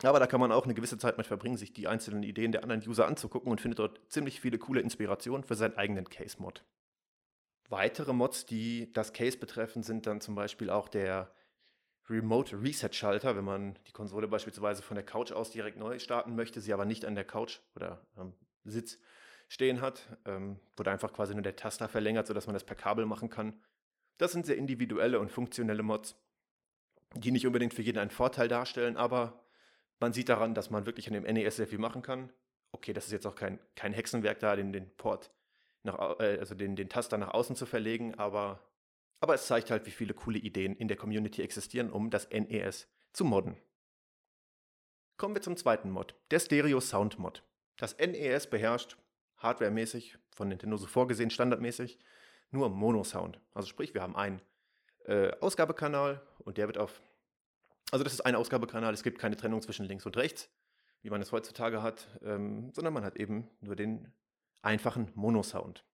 Aber 0.03 0.19
da 0.19 0.27
kann 0.27 0.41
man 0.41 0.53
auch 0.53 0.65
eine 0.65 0.75
gewisse 0.75 0.97
Zeit 0.97 1.19
mit 1.19 1.27
verbringen, 1.27 1.57
sich 1.57 1.73
die 1.73 1.87
einzelnen 1.87 2.23
Ideen 2.23 2.53
der 2.53 2.63
anderen 2.63 2.87
User 2.89 3.07
anzugucken 3.07 3.51
und 3.51 3.61
findet 3.61 3.81
dort 3.81 4.01
ziemlich 4.09 4.41
viele 4.41 4.59
coole 4.59 4.81
Inspirationen 4.81 5.45
für 5.45 5.57
seinen 5.57 5.77
eigenen 5.77 6.09
Case-Mod. 6.09 6.65
Weitere 7.69 8.13
Mods, 8.13 8.47
die 8.47 8.93
das 8.93 9.13
Case 9.13 9.39
betreffen, 9.39 9.83
sind 9.83 10.07
dann 10.07 10.21
zum 10.21 10.35
Beispiel 10.35 10.71
auch 10.71 10.89
der 10.89 11.33
Remote 12.09 12.61
Reset 12.61 12.93
Schalter, 12.93 13.37
wenn 13.37 13.45
man 13.45 13.79
die 13.87 13.93
Konsole 13.93 14.27
beispielsweise 14.27 14.83
von 14.83 14.97
der 14.97 15.05
Couch 15.05 15.31
aus 15.31 15.51
direkt 15.51 15.79
neu 15.79 15.99
starten 15.99 16.35
möchte, 16.35 16.61
sie 16.61 16.73
aber 16.73 16.85
nicht 16.85 17.05
an 17.05 17.15
der 17.15 17.25
Couch 17.25 17.61
oder 17.77 18.05
am 18.17 18.35
Sitz 18.65 18.99
stehen 19.49 19.81
hat, 19.81 20.17
ähm, 20.25 20.59
wurde 20.77 20.91
einfach 20.91 21.13
quasi 21.13 21.35
nur 21.35 21.43
der 21.43 21.57
Taster 21.57 21.89
verlängert, 21.89 22.27
sodass 22.27 22.47
man 22.47 22.55
das 22.55 22.65
per 22.65 22.77
Kabel 22.77 23.07
machen 23.07 23.31
kann. 23.31 23.61
Das 24.21 24.33
sind 24.33 24.45
sehr 24.45 24.59
individuelle 24.59 25.19
und 25.19 25.33
funktionelle 25.33 25.83
Mods, 25.83 26.15
die 27.15 27.31
nicht 27.31 27.47
unbedingt 27.47 27.73
für 27.73 27.81
jeden 27.81 27.97
einen 27.97 28.11
Vorteil 28.11 28.49
darstellen, 28.49 28.99
aber 28.99 29.43
man 29.99 30.13
sieht 30.13 30.29
daran, 30.29 30.55
dass 30.55 30.69
man 30.69 30.85
wirklich 30.85 31.07
an 31.07 31.15
dem 31.15 31.23
NES 31.23 31.57
sehr 31.57 31.67
viel 31.67 31.79
machen 31.79 32.03
kann. 32.03 32.31
Okay, 32.71 32.93
das 32.93 33.07
ist 33.07 33.13
jetzt 33.13 33.27
auch 33.27 33.35
kein, 33.35 33.59
kein 33.77 33.95
Hexenwerk 33.95 34.39
da, 34.39 34.57
den, 34.57 34.75
den 34.75 34.95
Port 34.99 35.31
nach, 35.85 36.21
äh, 36.21 36.37
also 36.39 36.55
den, 36.55 36.77
den 36.77 36.91
Taster 36.91 37.17
nach 37.17 37.33
außen 37.33 37.57
zu 37.57 37.65
verlegen, 37.65 38.15
aber, 38.17 38.63
aber 39.21 39.33
es 39.33 39.47
zeigt 39.47 39.71
halt, 39.71 39.87
wie 39.87 39.91
viele 39.91 40.13
coole 40.13 40.39
Ideen 40.39 40.77
in 40.77 40.89
der 40.89 40.99
Community 40.99 41.41
existieren, 41.41 41.89
um 41.89 42.11
das 42.11 42.29
NES 42.29 42.89
zu 43.15 43.25
modden. 43.25 43.57
Kommen 45.17 45.35
wir 45.35 45.41
zum 45.41 45.57
zweiten 45.57 45.91
Mod, 45.91 46.15
der 46.31 46.41
Stereo 46.41 46.81
Sound 46.81 47.19
Mod. 47.19 47.43
Das 47.79 47.97
NES 47.97 48.51
beherrscht 48.51 48.99
hardwaremäßig, 49.39 50.19
von 50.37 50.49
Nintendo 50.49 50.77
so 50.77 50.87
vorgesehen, 50.87 51.31
standardmäßig, 51.31 51.99
nur 52.51 52.69
Mono-Sound. 52.69 53.41
Also 53.55 53.69
sprich, 53.69 53.95
wir 53.95 54.03
haben 54.03 54.17
einen 54.17 54.41
äh, 55.07 55.31
Ausgabekanal 55.41 56.23
und 56.39 56.59
der 56.59 56.67
wird 56.67 56.79
auf, 56.79 57.01
also 57.91 58.05
das 58.05 58.13
ist 58.13 58.21
ein 58.23 58.35
Ausgabekanal, 58.35 58.93
es 58.93 59.03
gibt 59.03 59.19
keine 59.19 59.37
Trennung 59.37 59.63
zwischen 59.63 59.87
links 59.87 60.07
und 60.07 60.17
rechts, 60.17 60.51
wie 61.03 61.11
man 61.11 61.23
es 61.23 61.33
heutzutage 61.33 61.83
hat, 61.83 62.09
ähm, 62.23 62.73
sondern 62.73 62.95
man 62.95 63.05
hat 63.05 63.17
eben 63.17 63.49
nur 63.61 63.77
den 63.77 64.13
einfachen 64.63 65.11
Mono-Sound. 65.15 65.85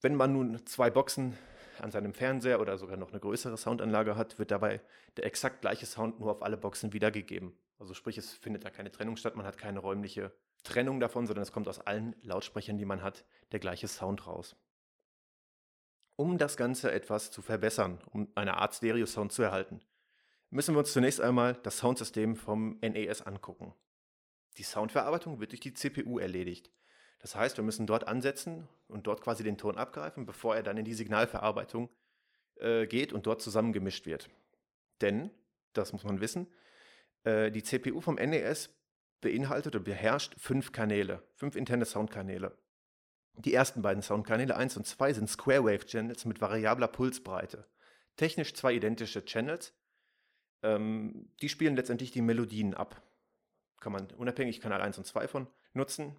Wenn 0.00 0.14
man 0.14 0.32
nun 0.32 0.64
zwei 0.66 0.90
Boxen 0.90 1.36
an 1.80 1.90
seinem 1.90 2.14
Fernseher 2.14 2.60
oder 2.60 2.78
sogar 2.78 2.96
noch 2.96 3.10
eine 3.10 3.20
größere 3.20 3.56
Soundanlage 3.56 4.16
hat, 4.16 4.38
wird 4.38 4.50
dabei 4.50 4.80
der 5.16 5.26
exakt 5.26 5.60
gleiche 5.60 5.86
Sound 5.86 6.20
nur 6.20 6.30
auf 6.30 6.42
alle 6.42 6.56
Boxen 6.56 6.92
wiedergegeben. 6.92 7.56
Also 7.78 7.94
sprich, 7.94 8.18
es 8.18 8.32
findet 8.32 8.64
da 8.64 8.70
keine 8.70 8.90
Trennung 8.90 9.16
statt, 9.16 9.36
man 9.36 9.46
hat 9.46 9.58
keine 9.58 9.78
räumliche 9.78 10.32
Trennung 10.64 11.00
davon, 11.00 11.26
sondern 11.26 11.42
es 11.42 11.52
kommt 11.52 11.68
aus 11.68 11.80
allen 11.80 12.16
Lautsprechern, 12.22 12.78
die 12.78 12.84
man 12.84 13.02
hat, 13.02 13.24
der 13.52 13.60
gleiche 13.60 13.88
Sound 13.88 14.26
raus. 14.26 14.56
Um 16.18 16.36
das 16.36 16.56
Ganze 16.56 16.90
etwas 16.90 17.30
zu 17.30 17.42
verbessern, 17.42 18.00
um 18.10 18.26
eine 18.34 18.56
Art 18.56 18.74
Stereo-Sound 18.74 19.30
zu 19.30 19.42
erhalten, 19.42 19.80
müssen 20.50 20.74
wir 20.74 20.80
uns 20.80 20.92
zunächst 20.92 21.20
einmal 21.20 21.54
das 21.62 21.78
Soundsystem 21.78 22.34
vom 22.34 22.76
NES 22.80 23.22
angucken. 23.22 23.72
Die 24.56 24.64
Soundverarbeitung 24.64 25.38
wird 25.38 25.52
durch 25.52 25.60
die 25.60 25.74
CPU 25.74 26.18
erledigt. 26.18 26.72
Das 27.20 27.36
heißt, 27.36 27.56
wir 27.56 27.62
müssen 27.62 27.86
dort 27.86 28.08
ansetzen 28.08 28.66
und 28.88 29.06
dort 29.06 29.20
quasi 29.20 29.44
den 29.44 29.58
Ton 29.58 29.78
abgreifen, 29.78 30.26
bevor 30.26 30.56
er 30.56 30.64
dann 30.64 30.76
in 30.76 30.84
die 30.84 30.94
Signalverarbeitung 30.94 31.88
äh, 32.56 32.88
geht 32.88 33.12
und 33.12 33.24
dort 33.28 33.40
zusammengemischt 33.40 34.04
wird. 34.04 34.28
Denn, 35.00 35.30
das 35.72 35.92
muss 35.92 36.02
man 36.02 36.20
wissen, 36.20 36.48
äh, 37.22 37.52
die 37.52 37.62
CPU 37.62 38.00
vom 38.00 38.16
NES 38.16 38.70
beinhaltet 39.20 39.76
oder 39.76 39.84
beherrscht 39.84 40.34
fünf 40.36 40.72
Kanäle, 40.72 41.22
fünf 41.36 41.54
interne 41.54 41.84
Soundkanäle. 41.84 42.58
Die 43.38 43.54
ersten 43.54 43.82
beiden 43.82 44.02
Soundkanäle 44.02 44.56
1 44.56 44.76
und 44.76 44.86
2 44.86 45.12
sind 45.12 45.30
Square 45.30 45.64
Wave 45.64 45.86
Channels 45.86 46.24
mit 46.24 46.40
variabler 46.40 46.88
Pulsbreite. 46.88 47.68
Technisch 48.16 48.52
zwei 48.54 48.74
identische 48.74 49.24
Channels. 49.24 49.72
Ähm, 50.64 51.30
die 51.40 51.48
spielen 51.48 51.76
letztendlich 51.76 52.10
die 52.10 52.20
Melodien 52.20 52.74
ab. 52.74 53.00
Kann 53.78 53.92
man 53.92 54.10
unabhängig 54.10 54.60
Kanal 54.60 54.82
1 54.82 54.98
und 54.98 55.06
2 55.06 55.28
von 55.28 55.46
nutzen. 55.72 56.16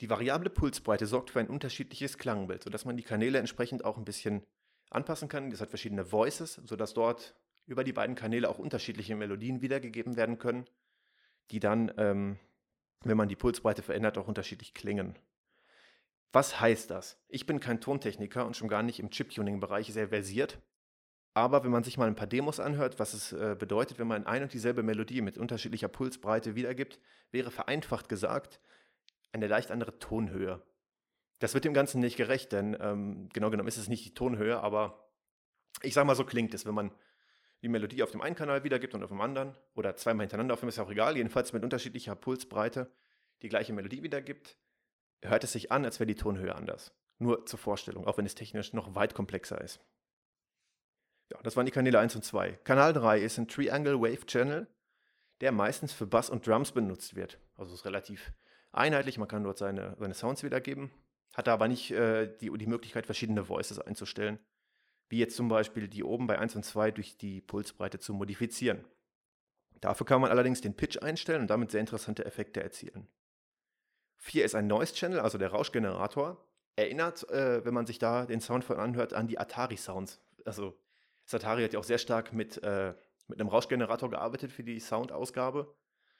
Die 0.00 0.08
variable 0.08 0.48
Pulsbreite 0.48 1.08
sorgt 1.08 1.30
für 1.30 1.40
ein 1.40 1.48
unterschiedliches 1.48 2.18
Klangbild, 2.18 2.62
sodass 2.62 2.84
man 2.84 2.96
die 2.96 3.02
Kanäle 3.02 3.40
entsprechend 3.40 3.84
auch 3.84 3.98
ein 3.98 4.04
bisschen 4.04 4.46
anpassen 4.90 5.28
kann. 5.28 5.50
Das 5.50 5.60
hat 5.60 5.70
verschiedene 5.70 6.12
Voices, 6.12 6.60
sodass 6.64 6.94
dort 6.94 7.34
über 7.66 7.82
die 7.82 7.92
beiden 7.92 8.14
Kanäle 8.14 8.48
auch 8.48 8.60
unterschiedliche 8.60 9.16
Melodien 9.16 9.60
wiedergegeben 9.60 10.14
werden 10.14 10.38
können, 10.38 10.66
die 11.50 11.58
dann, 11.58 11.92
ähm, 11.96 12.38
wenn 13.02 13.16
man 13.16 13.28
die 13.28 13.34
Pulsbreite 13.34 13.82
verändert, 13.82 14.18
auch 14.18 14.28
unterschiedlich 14.28 14.72
klingen. 14.72 15.18
Was 16.32 16.60
heißt 16.60 16.90
das? 16.90 17.18
Ich 17.28 17.46
bin 17.46 17.60
kein 17.60 17.80
Tontechniker 17.80 18.44
und 18.46 18.56
schon 18.56 18.68
gar 18.68 18.82
nicht 18.82 19.00
im 19.00 19.10
Chiptuning-Bereich 19.10 19.92
sehr 19.92 20.08
versiert. 20.08 20.60
Aber 21.34 21.64
wenn 21.64 21.70
man 21.70 21.84
sich 21.84 21.96
mal 21.96 22.08
ein 22.08 22.16
paar 22.16 22.26
Demos 22.26 22.60
anhört, 22.60 22.98
was 22.98 23.14
es 23.14 23.32
äh, 23.32 23.56
bedeutet, 23.58 23.98
wenn 23.98 24.08
man 24.08 24.26
ein 24.26 24.42
und 24.42 24.52
dieselbe 24.52 24.82
Melodie 24.82 25.20
mit 25.20 25.38
unterschiedlicher 25.38 25.88
Pulsbreite 25.88 26.54
wiedergibt, 26.54 26.98
wäre 27.30 27.50
vereinfacht 27.50 28.08
gesagt, 28.08 28.60
eine 29.32 29.46
leicht 29.46 29.70
andere 29.70 29.98
Tonhöhe. 29.98 30.62
Das 31.38 31.54
wird 31.54 31.64
dem 31.64 31.74
Ganzen 31.74 32.00
nicht 32.00 32.16
gerecht, 32.16 32.52
denn 32.52 32.76
ähm, 32.80 33.28
genau 33.32 33.50
genommen 33.50 33.68
ist 33.68 33.76
es 33.76 33.88
nicht 33.88 34.04
die 34.04 34.14
Tonhöhe, 34.14 34.58
aber 34.60 35.08
ich 35.82 35.94
sag 35.94 36.06
mal, 36.06 36.16
so 36.16 36.24
klingt 36.24 36.54
es, 36.54 36.66
wenn 36.66 36.74
man 36.74 36.90
die 37.62 37.68
Melodie 37.68 38.02
auf 38.02 38.10
dem 38.10 38.20
einen 38.20 38.36
Kanal 38.36 38.64
wiedergibt 38.64 38.94
und 38.94 39.02
auf 39.02 39.10
dem 39.10 39.20
anderen 39.20 39.54
oder 39.74 39.96
zweimal 39.96 40.24
hintereinander 40.24 40.54
auf 40.54 40.60
dem 40.60 40.68
ist 40.68 40.76
ja 40.78 40.84
auch 40.84 40.90
egal, 40.90 41.16
jedenfalls 41.16 41.52
mit 41.52 41.62
unterschiedlicher 41.62 42.14
Pulsbreite 42.14 42.90
die 43.42 43.48
gleiche 43.48 43.72
Melodie 43.72 44.02
wiedergibt, 44.02 44.56
hört 45.22 45.44
es 45.44 45.52
sich 45.52 45.72
an, 45.72 45.84
als 45.84 46.00
wäre 46.00 46.06
die 46.06 46.14
Tonhöhe 46.14 46.54
anders. 46.54 46.92
Nur 47.18 47.46
zur 47.46 47.58
Vorstellung, 47.58 48.06
auch 48.06 48.18
wenn 48.18 48.26
es 48.26 48.34
technisch 48.34 48.72
noch 48.72 48.94
weit 48.94 49.14
komplexer 49.14 49.60
ist. 49.60 49.80
Ja, 51.30 51.38
das 51.42 51.56
waren 51.56 51.66
die 51.66 51.72
Kanäle 51.72 51.98
1 51.98 52.16
und 52.16 52.24
2. 52.24 52.52
Kanal 52.64 52.92
3 52.92 53.20
ist 53.20 53.38
ein 53.38 53.48
Triangle 53.48 54.00
Wave 54.00 54.24
Channel, 54.26 54.66
der 55.40 55.52
meistens 55.52 55.92
für 55.92 56.06
Bass 56.06 56.30
und 56.30 56.46
Drums 56.46 56.72
benutzt 56.72 57.16
wird. 57.16 57.38
Also 57.56 57.74
ist 57.74 57.84
relativ 57.84 58.32
einheitlich, 58.72 59.18
man 59.18 59.28
kann 59.28 59.44
dort 59.44 59.58
seine, 59.58 59.96
seine 59.98 60.14
Sounds 60.14 60.42
wiedergeben, 60.42 60.90
hat 61.34 61.48
aber 61.48 61.68
nicht 61.68 61.90
äh, 61.90 62.34
die, 62.40 62.50
die 62.56 62.66
Möglichkeit, 62.66 63.06
verschiedene 63.06 63.48
Voices 63.48 63.78
einzustellen, 63.78 64.38
wie 65.08 65.18
jetzt 65.18 65.36
zum 65.36 65.48
Beispiel 65.48 65.88
die 65.88 66.04
oben 66.04 66.26
bei 66.26 66.38
1 66.38 66.56
und 66.56 66.64
2 66.64 66.92
durch 66.92 67.18
die 67.18 67.40
Pulsbreite 67.40 67.98
zu 67.98 68.14
modifizieren. 68.14 68.84
Dafür 69.80 70.06
kann 70.06 70.20
man 70.20 70.30
allerdings 70.30 70.60
den 70.60 70.76
Pitch 70.76 70.98
einstellen 71.02 71.42
und 71.42 71.50
damit 71.50 71.70
sehr 71.70 71.80
interessante 71.80 72.24
Effekte 72.24 72.62
erzielen. 72.62 73.06
4 74.18 74.44
ist 74.44 74.54
ein 74.54 74.66
Noise 74.66 74.94
Channel, 74.94 75.20
also 75.20 75.38
der 75.38 75.50
Rauschgenerator. 75.50 76.44
Erinnert, 76.76 77.28
äh, 77.30 77.64
wenn 77.64 77.74
man 77.74 77.86
sich 77.86 77.98
da 77.98 78.26
den 78.26 78.40
Sound 78.40 78.64
von 78.64 78.78
anhört, 78.78 79.12
an 79.12 79.26
die 79.26 79.38
Atari-Sounds. 79.38 80.20
Also 80.44 80.78
Atari 81.30 81.62
hat 81.62 81.72
ja 81.72 81.78
auch 81.78 81.84
sehr 81.84 81.98
stark 81.98 82.32
mit, 82.32 82.62
äh, 82.62 82.94
mit 83.26 83.40
einem 83.40 83.48
Rauschgenerator 83.48 84.10
gearbeitet 84.10 84.52
für 84.52 84.62
die 84.62 84.80
Soundausgabe. 84.80 85.74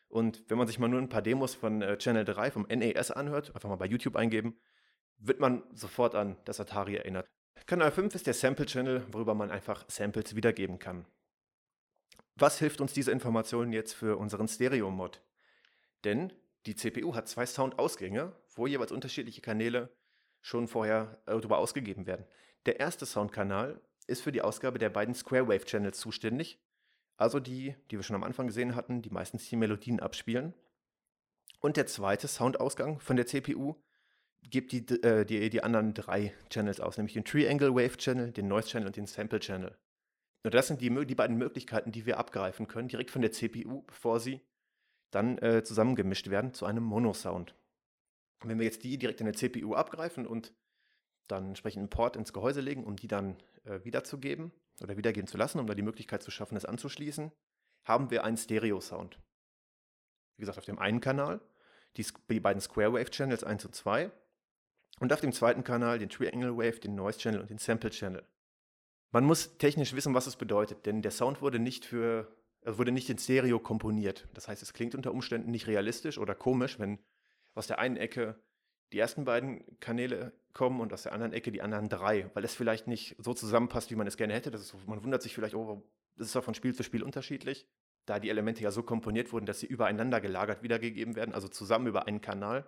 Und 0.09 0.45
wenn 0.49 0.59
man 0.59 0.67
sich 0.67 0.79
mal 0.79 0.89
nur 0.89 1.01
ein 1.01 1.09
paar 1.09 1.23
Demos 1.23 1.55
von 1.55 1.83
äh, 1.83 1.99
Channel 1.99 2.25
3 2.25 2.51
vom 2.51 2.67
NES 2.67 3.11
anhört, 3.11 3.55
einfach 3.55 3.69
mal 3.69 3.77
bei 3.77 3.87
YouTube 3.87 4.17
eingeben, 4.17 4.59
wird 5.19 5.41
man 5.41 5.63
sofort 5.75 6.15
an 6.15 6.37
das 6.45 6.61
Atari 6.61 6.97
erinnert. 6.97 7.27
Kanal 7.67 7.91
5 7.91 8.15
ist 8.15 8.27
der 8.27 8.35
Sample 8.35 8.67
Channel, 8.67 9.05
worüber 9.13 9.35
man 9.35 9.51
einfach 9.51 9.85
Samples 9.89 10.35
wiedergeben 10.35 10.79
kann. 10.79 11.07
Was 12.37 12.59
hilft 12.59 12.81
uns 12.81 12.93
diese 12.93 13.11
Information 13.11 13.73
jetzt 13.73 13.95
für 13.95 14.17
unseren 14.17 14.49
Stereo-Mod? 14.49 15.23
Denn 16.05 16.33
die 16.67 16.77
CPU 16.77 17.15
hat 17.15 17.29
zwei 17.29 17.47
Soundausgänge, 17.47 18.33
wo 18.55 18.67
jeweils 18.67 18.93
unterschiedliche 18.93 19.41
Kanäle 19.41 19.91
schon 20.41 20.69
vorher 20.69 21.23
äh, 21.27 21.33
darüber 21.33 21.59
ausgegeben 21.59 22.07
werden. 22.07 22.27
Der 22.67 22.81
erste 22.81 23.07
Soundkanal 23.07 23.81
ist 24.07 24.23
für 24.23 24.33
die 24.33 24.43
Ausgabe 24.43 24.79
der 24.79 24.91
beiden 24.91 25.15
Square 25.15 25.49
Wave 25.49 25.65
Channels 25.65 25.99
zuständig 25.99 26.61
also 27.19 27.41
die, 27.41 27.75
die 27.91 27.97
wir 27.97 28.05
schon 28.05 28.17
am 28.17 28.23
Anfang 28.23 28.47
gesehen 28.47 28.77
hatten, 28.77 29.03
die 29.03 29.11
meistens 29.11 29.49
die 29.49 29.57
Melodien 29.57 30.01
abspielen. 30.01 30.55
Und 31.61 31.77
der 31.77 31.87
zweite 31.87 32.29
Soundausgang 32.29 33.01
von 33.01 33.17
der 33.17 33.27
CPU 33.27 33.75
gibt 34.43 34.71
die, 34.71 34.87
äh, 35.03 35.25
die, 35.27 35.51
die 35.51 35.63
anderen 35.63 35.95
drei 35.95 36.33
Channels 36.49 36.79
aus, 36.79 36.97
nämlich 36.97 37.15
den 37.15 37.25
Triangle 37.25 37.75
Wave 37.75 37.97
Channel, 37.97 38.31
den 38.31 38.47
Noise 38.47 38.69
Channel 38.69 38.87
und 38.87 38.97
den 38.97 39.07
Sample 39.07 39.41
Channel. 39.41 39.77
Und 40.45 40.55
das 40.55 40.69
sind 40.69 40.81
die, 40.81 41.07
die 41.07 41.15
beiden 41.17 41.37
Möglichkeiten, 41.37 41.91
die 41.91 42.07
wir 42.07 42.19
abgreifen 42.19 42.69
können, 42.69 42.87
direkt 42.87 43.11
von 43.11 43.21
der 43.21 43.33
CPU, 43.33 43.83
bevor 43.83 44.21
sie 44.21 44.41
dann 45.11 45.39
äh, 45.39 45.63
zusammengemischt 45.63 46.31
werden 46.31 46.53
zu 46.53 46.67
einem 46.67 46.85
Mono-Sound. 46.85 47.55
Wenn 48.45 48.59
wir 48.59 48.67
jetzt 48.67 48.85
die 48.85 48.99
direkt 48.99 49.21
in 49.21 49.27
der 49.27 49.35
CPU 49.35 49.75
abgreifen 49.75 50.27
und 50.27 50.53
dann 51.27 51.49
entsprechend 51.49 51.81
einen 51.81 51.91
Port 51.91 52.17
ins 52.17 52.33
Gehäuse 52.33 52.61
legen, 52.61 52.85
um 52.85 52.97
die 52.97 53.09
dann 53.09 53.37
äh, 53.65 53.85
wiederzugeben, 53.85 54.53
oder 54.81 54.97
wiedergeben 54.97 55.27
zu 55.27 55.37
lassen, 55.37 55.59
um 55.59 55.67
da 55.67 55.75
die 55.75 55.83
Möglichkeit 55.83 56.23
zu 56.23 56.31
schaffen, 56.31 56.57
es 56.57 56.65
anzuschließen, 56.65 57.33
haben 57.85 58.11
wir 58.11 58.25
einen 58.25 58.37
Stereo-Sound. 58.37 59.19
Wie 60.37 60.43
gesagt, 60.43 60.59
auf 60.59 60.65
dem 60.65 60.79
einen 60.79 61.01
Kanal 61.01 61.41
die, 61.97 62.07
die 62.31 62.41
beiden 62.41 62.61
Square 62.61 62.93
Wave 62.93 63.11
Channels 63.11 63.45
1 63.45 63.65
und 63.65 63.75
2 63.75 64.11
und 65.01 65.13
auf 65.13 65.21
dem 65.21 65.33
zweiten 65.33 65.65
Kanal 65.65 65.99
den 65.99 66.09
Triangle 66.09 66.57
Wave, 66.57 66.81
den 66.81 66.95
Noise 66.95 67.19
Channel 67.19 67.41
und 67.41 67.51
den 67.51 67.59
Sample 67.59 67.91
Channel. 67.91 68.25
Man 69.11 69.25
muss 69.25 69.57
technisch 69.59 69.95
wissen, 69.95 70.15
was 70.15 70.27
es 70.27 70.37
bedeutet, 70.37 70.87
denn 70.87 71.03
der 71.03 71.11
Sound 71.11 71.41
wurde 71.41 71.59
nicht 71.59 71.85
für 71.85 72.31
also 72.65 72.79
wurde 72.79 72.93
nicht 72.93 73.09
in 73.09 73.19
Stereo 73.19 73.59
komponiert. 73.59 74.29
Das 74.35 74.49
heißt, 74.49 74.63
es 74.63 74.73
klingt 74.73 74.95
unter 74.95 75.13
Umständen 75.13 75.51
nicht 75.51 75.67
realistisch 75.67 76.19
oder 76.19 76.35
komisch, 76.35 76.79
wenn 76.79 76.99
aus 77.55 77.67
der 77.67 77.79
einen 77.79 77.97
Ecke 77.97 78.41
die 78.93 78.99
ersten 78.99 79.25
beiden 79.25 79.79
Kanäle 79.81 80.33
kommen 80.53 80.81
und 80.81 80.93
aus 80.93 81.03
der 81.03 81.13
anderen 81.13 81.33
Ecke 81.33 81.53
die 81.53 81.63
anderen 81.63 81.89
drei, 81.89 82.31
weil 82.35 82.45
es 82.45 82.55
vielleicht 82.55 82.87
nicht 82.87 83.17
so 83.19 83.35
zusammenpasst, 83.35 83.91
wie 83.91 83.97
man 83.97 84.07
es 84.07 84.17
gerne 84.17 84.35
hätte. 84.35 84.51
Das 84.51 84.63
ist, 84.63 84.75
man 84.87 85.03
wundert 85.03 85.23
sich 85.23 85.35
vielleicht, 85.35 85.55
oh, 85.55 85.87
das 86.17 86.29
ist 86.29 86.37
doch 86.37 86.45
von 86.45 86.55
Spiel 86.55 86.75
zu 86.75 86.83
Spiel 86.83 87.03
unterschiedlich, 87.03 87.69
da 88.07 88.19
die 88.19 88.31
Elemente 88.31 88.63
ja 88.63 88.71
so 88.71 88.83
komponiert 88.83 89.33
wurden, 89.33 89.47
dass 89.47 89.61
sie 89.61 89.67
übereinander 89.67 90.21
gelagert 90.21 90.63
wiedergegeben 90.63 91.17
werden, 91.17 91.35
also 91.35 91.49
zusammen 91.49 91.87
über 91.87 92.07
einen 92.07 92.21
Kanal. 92.21 92.67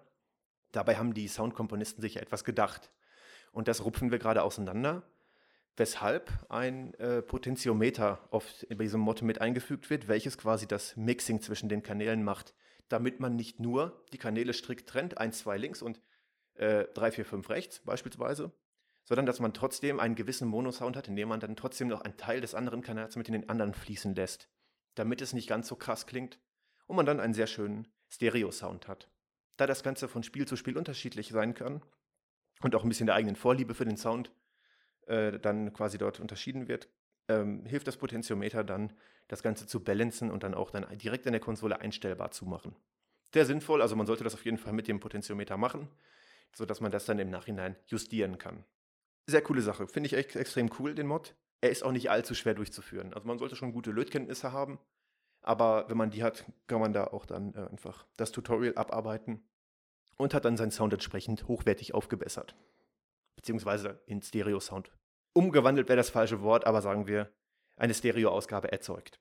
Dabei 0.73 0.97
haben 0.97 1.15
die 1.15 1.27
Soundkomponisten 1.27 2.01
sich 2.03 2.15
ja 2.15 2.23
etwas 2.23 2.45
gedacht. 2.45 2.93
Und 3.53 3.67
das 3.67 3.85
rupfen 3.85 4.13
wir 4.13 4.19
gerade 4.19 4.43
auseinander 4.43 5.03
weshalb 5.77 6.31
ein 6.49 6.95
äh, 6.95 7.23
Potentiometer 7.23 8.27
oft 8.31 8.67
bei 8.69 8.85
diesem 8.85 9.01
Mod 9.01 9.23
mit 9.23 9.41
eingefügt 9.41 9.91
wird, 9.91 10.09
welches 10.09 10.37
quasi 10.39 10.67
das 10.67 10.97
Mixing 10.97 11.41
zwischen 11.41 11.69
den 11.69 11.83
Kanälen 11.83 12.23
macht, 12.23 12.55
damit 12.89 13.21
man 13.21 13.37
nicht 13.37 13.61
nur 13.61 14.05
die 14.13 14.19
Kanäle 14.19 14.53
strikt 14.53 14.89
trennt, 14.89 15.19
1, 15.19 15.39
2 15.39 15.57
links 15.59 15.83
und 15.83 16.03
äh, 16.55 16.85
3, 16.95 17.13
4, 17.13 17.25
5 17.25 17.51
rechts 17.51 17.81
beispielsweise, 17.81 18.53
sondern 19.05 19.27
dass 19.27 19.41
man 19.41 19.55
trotzdem 19.55 20.01
einen 20.01 20.15
gewissen 20.15 20.49
Monosound 20.49 20.97
hat, 20.97 21.09
indem 21.09 21.29
man 21.29 21.41
dann 21.41 21.57
trotzdem 21.57 21.89
noch 21.89 22.03
einen 22.03 22.17
Teil 22.17 22.41
des 22.41 22.55
anderen 22.55 22.83
Kanals 22.83 23.17
mit 23.17 23.29
in 23.29 23.33
den 23.33 23.49
anderen 23.49 23.75
fließen 23.75 24.15
lässt, 24.15 24.49
damit 24.95 25.23
es 25.23 25.33
nicht 25.33 25.49
ganz 25.49 25.69
so 25.69 25.77
krass 25.77 26.07
klingt 26.07 26.39
und 26.87 26.97
man 26.97 27.07
dann 27.07 27.21
einen 27.21 27.35
sehr 27.35 27.47
schönen 27.47 27.89
Stereo-Sound 28.09 28.89
hat. 28.89 29.09
Da 29.57 29.67
das 29.67 29.83
Ganze 29.83 30.09
von 30.09 30.23
Spiel 30.23 30.47
zu 30.47 30.57
Spiel 30.57 30.77
unterschiedlich 30.77 31.29
sein 31.29 31.55
kann 31.55 31.83
und 32.63 32.75
auch 32.75 32.83
ein 32.83 32.89
bisschen 32.89 33.07
der 33.07 33.15
eigenen 33.15 33.37
Vorliebe 33.37 33.75
für 33.75 33.85
den 33.85 33.97
Sound 33.97 34.33
äh, 35.07 35.39
dann 35.39 35.73
quasi 35.73 35.99
dort 35.99 36.21
unterschieden 36.21 36.69
wird, 36.69 36.89
ähm, 37.29 37.65
hilft 37.67 37.87
das 37.87 37.97
Potentiometer 37.97 38.65
dann, 38.65 38.93
das 39.29 39.43
Ganze 39.43 39.67
zu 39.67 39.83
balancen 39.83 40.31
und 40.31 40.43
dann 40.43 40.55
auch 40.55 40.71
dann 40.71 40.87
direkt 40.99 41.27
in 41.27 41.33
der 41.33 41.41
Konsole 41.41 41.81
einstellbar 41.81 42.31
zu 42.33 42.47
machen. 42.47 42.75
Sehr 43.33 43.47
sinnvoll, 43.47 43.81
also 43.81 43.95
man 43.95 44.07
sollte 44.07 44.25
das 44.25 44.35
auf 44.35 44.45
jeden 44.45 44.59
Fall 44.59 44.73
mit 44.73 44.89
dem 44.89 44.99
Potentiometer 44.99 45.57
machen, 45.57 45.89
sodass 46.53 46.81
man 46.81 46.91
das 46.91 47.05
dann 47.05 47.19
im 47.21 47.31
Nachhinein 47.31 47.77
justieren 47.87 48.39
kann. 48.39 48.65
Sehr 49.27 49.43
coole 49.43 49.63
Sache, 49.63 49.87
finde 49.87 50.09
ich 50.09 50.15
echt 50.15 50.35
extrem 50.35 50.71
cool, 50.79 50.95
den 50.95 51.07
Mod. 51.07 51.37
Er 51.61 51.71
ist 51.71 51.85
auch 51.85 51.93
nicht 51.93 52.11
allzu 52.11 52.35
schwer 52.35 52.55
durchzuführen. 52.55 53.15
Also 53.15 53.29
man 53.29 53.39
sollte 53.39 53.55
schon 53.55 53.73
gute 53.73 53.93
Lötkenntnisse 53.93 54.51
haben, 54.51 54.81
aber 55.43 55.89
wenn 55.89 55.97
man 55.97 56.11
die 56.11 56.25
hat, 56.25 56.45
kann 56.67 56.81
man 56.81 56.93
da 56.93 57.05
auch 57.05 57.27
dann 57.27 57.55
äh, 57.55 57.69
einfach 57.71 58.07
das 58.17 58.33
Tutorial 58.33 58.77
abarbeiten 58.77 59.45
und 60.17 60.35
hat 60.35 60.45
dann 60.45 60.57
seinen 60.57 60.71
Sound 60.71 60.93
entsprechend 60.93 61.47
hochwertig 61.47 61.95
aufgebessert. 61.95 62.57
Beziehungsweise 63.41 64.03
in 64.05 64.21
Stereo-Sound. 64.21 64.93
Umgewandelt 65.33 65.89
wäre 65.89 65.97
das 65.97 66.11
falsche 66.11 66.43
Wort, 66.43 66.67
aber 66.67 66.83
sagen 66.83 67.07
wir, 67.07 67.33
eine 67.77 67.95
Stereo-Ausgabe 67.95 68.71
erzeugt. 68.71 69.19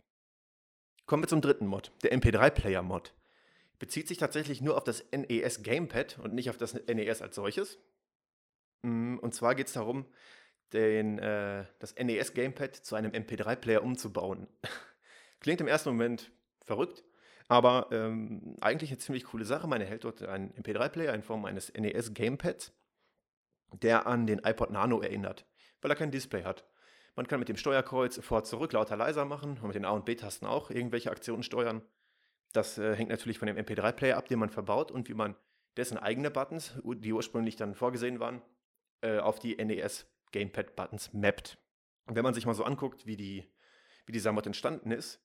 Kommen 1.05 1.23
wir 1.23 1.29
zum 1.29 1.39
dritten 1.39 1.67
Mod, 1.67 1.93
der 2.03 2.11
MP3-Player-Mod. 2.11 3.15
Bezieht 3.79 4.09
sich 4.09 4.17
tatsächlich 4.17 4.59
nur 4.59 4.75
auf 4.75 4.83
das 4.83 5.05
NES 5.13 5.63
Gamepad 5.63 6.19
und 6.19 6.33
nicht 6.33 6.49
auf 6.49 6.57
das 6.57 6.73
NES 6.73 7.21
als 7.21 7.35
solches. 7.35 7.79
Mm, 8.81 9.19
und 9.19 9.33
zwar 9.33 9.55
geht 9.55 9.67
es 9.67 9.73
darum, 9.73 10.05
den, 10.73 11.17
äh, 11.19 11.63
das 11.79 11.95
NES 11.95 12.33
Gamepad 12.33 12.75
zu 12.75 12.95
einem 12.95 13.11
MP3-Player 13.11 13.81
umzubauen. 13.81 14.47
Klingt 15.39 15.61
im 15.61 15.67
ersten 15.67 15.91
Moment 15.91 16.29
verrückt, 16.65 17.05
aber 17.47 17.87
ähm, 17.93 18.57
eigentlich 18.59 18.89
eine 18.89 18.99
ziemlich 18.99 19.23
coole 19.23 19.45
Sache. 19.45 19.65
Man 19.65 19.79
erhält 19.79 20.03
dort 20.03 20.21
einen 20.23 20.51
MP3-Player 20.55 21.13
in 21.13 21.23
Form 21.23 21.45
eines 21.45 21.73
NES 21.73 22.13
Gamepads, 22.13 22.73
der 23.73 24.07
an 24.07 24.27
den 24.27 24.39
iPod 24.39 24.71
Nano 24.71 25.01
erinnert, 25.01 25.45
weil 25.81 25.91
er 25.91 25.95
kein 25.95 26.11
Display 26.11 26.43
hat. 26.43 26.65
Man 27.15 27.27
kann 27.27 27.39
mit 27.39 27.49
dem 27.49 27.57
Steuerkreuz 27.57 28.19
vor, 28.19 28.43
zurück, 28.43 28.73
lauter, 28.73 28.95
leiser 28.95 29.25
machen 29.25 29.57
und 29.57 29.67
mit 29.67 29.75
den 29.75 29.85
A- 29.85 29.91
und 29.91 30.05
B-Tasten 30.05 30.45
auch 30.45 30.69
irgendwelche 30.69 31.11
Aktionen 31.11 31.43
steuern. 31.43 31.81
Das 32.53 32.77
äh, 32.77 32.95
hängt 32.95 33.09
natürlich 33.09 33.39
von 33.39 33.47
dem 33.47 33.57
MP3-Player 33.57 34.17
ab, 34.17 34.27
den 34.27 34.39
man 34.39 34.49
verbaut 34.49 34.91
und 34.91 35.09
wie 35.09 35.13
man 35.13 35.35
dessen 35.77 35.97
eigene 35.97 36.31
Buttons, 36.31 36.73
die 36.83 37.13
ursprünglich 37.13 37.55
dann 37.55 37.75
vorgesehen 37.75 38.19
waren, 38.19 38.41
äh, 39.01 39.19
auf 39.19 39.39
die 39.39 39.55
NES 39.55 40.07
Gamepad-Buttons 40.31 41.13
mappt. 41.13 41.57
Und 42.05 42.15
wenn 42.15 42.23
man 42.23 42.33
sich 42.33 42.45
mal 42.45 42.53
so 42.53 42.63
anguckt, 42.63 43.05
wie, 43.05 43.17
die, 43.17 43.45
wie 44.05 44.11
dieser 44.11 44.31
Mod 44.31 44.47
entstanden 44.47 44.91
ist, 44.91 45.21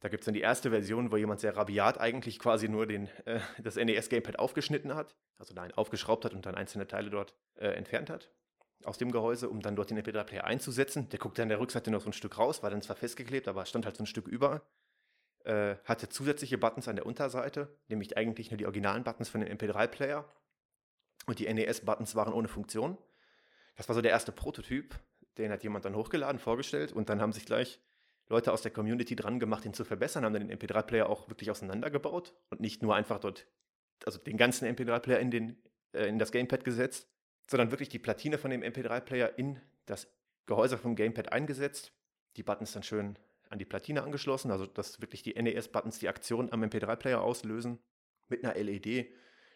da 0.00 0.08
gibt 0.08 0.22
es 0.22 0.24
dann 0.26 0.34
die 0.34 0.40
erste 0.40 0.70
Version, 0.70 1.10
wo 1.10 1.16
jemand 1.16 1.40
sehr 1.40 1.56
rabiat 1.56 1.98
eigentlich 1.98 2.38
quasi 2.38 2.68
nur 2.68 2.86
den, 2.86 3.08
äh, 3.24 3.40
das 3.62 3.76
NES-Gamepad 3.76 4.38
aufgeschnitten 4.38 4.94
hat, 4.94 5.16
also 5.38 5.54
nein, 5.54 5.72
aufgeschraubt 5.72 6.24
hat 6.24 6.34
und 6.34 6.46
dann 6.46 6.54
einzelne 6.54 6.86
Teile 6.86 7.10
dort 7.10 7.34
äh, 7.56 7.68
entfernt 7.68 8.10
hat 8.10 8.30
aus 8.84 8.98
dem 8.98 9.10
Gehäuse, 9.10 9.48
um 9.48 9.60
dann 9.60 9.76
dort 9.76 9.90
den 9.90 9.98
MP3-Player 9.98 10.44
einzusetzen. 10.44 11.08
Der 11.10 11.18
guckte 11.18 11.42
an 11.42 11.48
der 11.48 11.60
Rückseite 11.60 11.90
noch 11.90 12.00
so 12.00 12.10
ein 12.10 12.12
Stück 12.12 12.38
raus, 12.38 12.62
war 12.62 12.70
dann 12.70 12.82
zwar 12.82 12.96
festgeklebt, 12.96 13.48
aber 13.48 13.66
stand 13.66 13.84
halt 13.84 13.96
so 13.96 14.04
ein 14.04 14.06
Stück 14.06 14.28
über. 14.28 14.62
Äh, 15.44 15.76
hatte 15.84 16.08
zusätzliche 16.08 16.58
Buttons 16.58 16.88
an 16.88 16.96
der 16.96 17.06
Unterseite, 17.06 17.76
nämlich 17.88 18.16
eigentlich 18.16 18.50
nur 18.50 18.58
die 18.58 18.66
originalen 18.66 19.04
Buttons 19.04 19.28
von 19.28 19.40
dem 19.40 19.56
MP3-Player. 19.56 20.24
Und 21.26 21.38
die 21.38 21.52
NES-Buttons 21.52 22.14
waren 22.14 22.32
ohne 22.32 22.48
Funktion. 22.48 22.96
Das 23.76 23.88
war 23.88 23.94
so 23.94 24.00
der 24.00 24.10
erste 24.10 24.32
Prototyp. 24.32 24.98
Den 25.36 25.52
hat 25.52 25.62
jemand 25.62 25.84
dann 25.84 25.94
hochgeladen, 25.94 26.38
vorgestellt 26.38 26.92
und 26.92 27.08
dann 27.08 27.20
haben 27.20 27.32
sich 27.32 27.46
gleich 27.46 27.80
Leute 28.28 28.52
aus 28.52 28.62
der 28.62 28.70
Community 28.70 29.16
dran 29.16 29.40
gemacht, 29.40 29.64
ihn 29.64 29.74
zu 29.74 29.84
verbessern, 29.84 30.24
haben 30.24 30.34
dann 30.34 30.48
den 30.48 30.58
MP3-Player 30.58 31.08
auch 31.08 31.28
wirklich 31.28 31.50
auseinandergebaut 31.50 32.34
und 32.50 32.60
nicht 32.60 32.82
nur 32.82 32.94
einfach 32.94 33.18
dort, 33.18 33.46
also 34.04 34.18
den 34.18 34.36
ganzen 34.36 34.66
MP3-Player 34.68 35.18
in, 35.20 35.56
äh, 35.92 36.06
in 36.06 36.18
das 36.18 36.32
Gamepad 36.32 36.64
gesetzt, 36.64 37.08
sondern 37.46 37.70
wirklich 37.70 37.88
die 37.88 37.98
Platine 37.98 38.38
von 38.38 38.50
dem 38.50 38.62
MP3-Player 38.62 39.38
in 39.38 39.60
das 39.86 40.08
Gehäuse 40.46 40.76
vom 40.76 40.94
Gamepad 40.94 41.32
eingesetzt, 41.32 41.92
die 42.36 42.42
Buttons 42.42 42.72
dann 42.72 42.82
schön 42.82 43.18
an 43.48 43.58
die 43.58 43.64
Platine 43.64 44.02
angeschlossen, 44.02 44.50
also 44.50 44.66
dass 44.66 45.00
wirklich 45.00 45.22
die 45.22 45.40
NES-Buttons 45.40 45.98
die 45.98 46.08
Aktion 46.08 46.52
am 46.52 46.62
MP3-Player 46.62 47.20
auslösen, 47.22 47.78
mit 48.28 48.44
einer 48.44 48.62
LED, 48.62 49.10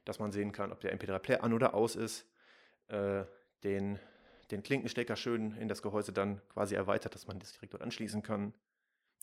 dass 0.06 0.18
man 0.18 0.32
sehen 0.32 0.52
kann, 0.52 0.72
ob 0.72 0.80
der 0.80 0.98
MP3-Player 0.98 1.44
an 1.44 1.52
oder 1.52 1.74
aus 1.74 1.94
ist, 1.94 2.26
äh, 2.88 3.24
den 3.64 3.98
den 4.52 4.62
Klinkenstecker 4.62 5.16
schön 5.16 5.56
in 5.56 5.68
das 5.68 5.82
Gehäuse 5.82 6.12
dann 6.12 6.40
quasi 6.48 6.74
erweitert, 6.74 7.14
dass 7.14 7.26
man 7.26 7.38
das 7.38 7.52
direkt 7.52 7.72
dort 7.74 7.82
anschließen 7.82 8.22
kann. 8.22 8.52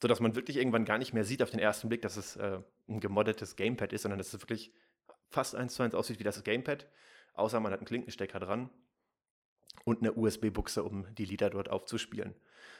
Sodass 0.01 0.19
man 0.19 0.35
wirklich 0.35 0.57
irgendwann 0.57 0.85
gar 0.85 0.97
nicht 0.97 1.13
mehr 1.13 1.23
sieht 1.23 1.43
auf 1.43 1.49
den 1.49 1.59
ersten 1.59 1.89
Blick, 1.89 2.01
dass 2.01 2.17
es 2.17 2.35
äh, 2.37 2.61
ein 2.87 2.99
gemoddetes 2.99 3.55
Gamepad 3.55 3.93
ist, 3.93 4.03
sondern 4.03 4.17
dass 4.17 4.33
es 4.33 4.41
wirklich 4.41 4.73
fast 5.29 5.55
eins 5.55 5.75
zu 5.75 5.83
eins 5.83 5.93
aussieht 5.93 6.19
wie 6.19 6.23
das 6.23 6.43
Gamepad, 6.43 6.87
außer 7.33 7.59
man 7.59 7.71
hat 7.71 7.79
einen 7.79 7.87
Klinkenstecker 7.87 8.39
dran 8.39 8.69
und 9.83 9.99
eine 9.99 10.13
USB-Buchse, 10.13 10.83
um 10.83 11.05
die 11.15 11.25
Lieder 11.25 11.49
dort 11.49 11.69
aufzuspielen. 11.69 12.33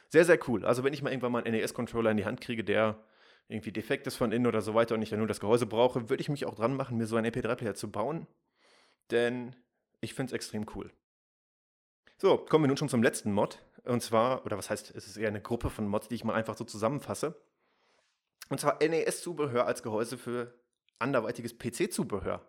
Sehr, 0.07 0.25
sehr 0.25 0.39
cool. 0.47 0.65
Also 0.65 0.83
wenn 0.83 0.93
ich 0.93 1.01
mal 1.01 1.11
irgendwann 1.11 1.31
mal 1.31 1.43
einen 1.43 1.55
NES-Controller 1.55 2.11
in 2.11 2.17
die 2.17 2.25
Hand 2.25 2.41
kriege, 2.41 2.63
der 2.63 3.03
irgendwie 3.47 3.71
defekt 3.71 4.07
ist 4.07 4.15
von 4.15 4.31
innen 4.31 4.47
oder 4.47 4.61
so 4.61 4.73
weiter 4.73 4.95
und 4.95 5.01
ich 5.01 5.09
dann 5.09 5.19
nur 5.19 5.27
das 5.27 5.39
Gehäuse 5.39 5.65
brauche, 5.65 6.09
würde 6.09 6.21
ich 6.21 6.29
mich 6.29 6.45
auch 6.45 6.55
dran 6.55 6.75
machen, 6.75 6.97
mir 6.97 7.07
so 7.07 7.15
einen 7.15 7.31
MP3-Player 7.31 7.75
zu 7.75 7.91
bauen. 7.91 8.27
Denn 9.11 9.55
ich 10.01 10.13
finde 10.13 10.31
es 10.31 10.33
extrem 10.33 10.65
cool. 10.75 10.91
So, 12.21 12.37
kommen 12.37 12.65
wir 12.65 12.67
nun 12.67 12.75
schon 12.75 12.89
zum 12.89 13.01
letzten 13.01 13.31
Mod. 13.31 13.59
Und 13.85 14.03
zwar, 14.03 14.45
oder 14.45 14.57
was 14.57 14.69
heißt, 14.69 14.93
es 14.93 15.07
ist 15.07 15.15
eher 15.15 15.29
eine 15.29 15.39
Gruppe 15.41 15.69
von 15.69 15.87
Mods, 15.87 16.09
die 16.09 16.15
ich 16.15 16.25
mal 16.25 16.33
einfach 16.33 16.57
so 16.57 16.65
zusammenfasse. 16.65 17.41
Und 18.49 18.59
zwar 18.59 18.83
NES-Zubehör 18.83 19.65
als 19.65 19.83
Gehäuse 19.83 20.17
für 20.17 20.53
anderweitiges 20.99 21.57
PC-Zubehör. 21.57 22.45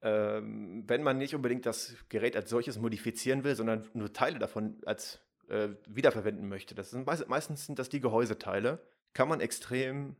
Ähm, 0.00 0.84
wenn 0.86 1.02
man 1.02 1.18
nicht 1.18 1.34
unbedingt 1.34 1.66
das 1.66 1.96
Gerät 2.08 2.36
als 2.36 2.50
solches 2.50 2.78
modifizieren 2.78 3.42
will, 3.42 3.56
sondern 3.56 3.88
nur 3.94 4.12
Teile 4.12 4.38
davon 4.38 4.80
als 4.86 5.20
äh, 5.48 5.70
wiederverwenden 5.88 6.48
möchte, 6.48 6.76
das 6.76 6.90
sind 6.90 7.04
meist, 7.04 7.28
meistens 7.28 7.66
sind 7.66 7.80
das 7.80 7.88
die 7.88 8.00
Gehäuseteile, 8.00 8.80
kann 9.12 9.28
man 9.28 9.40
extrem 9.40 10.14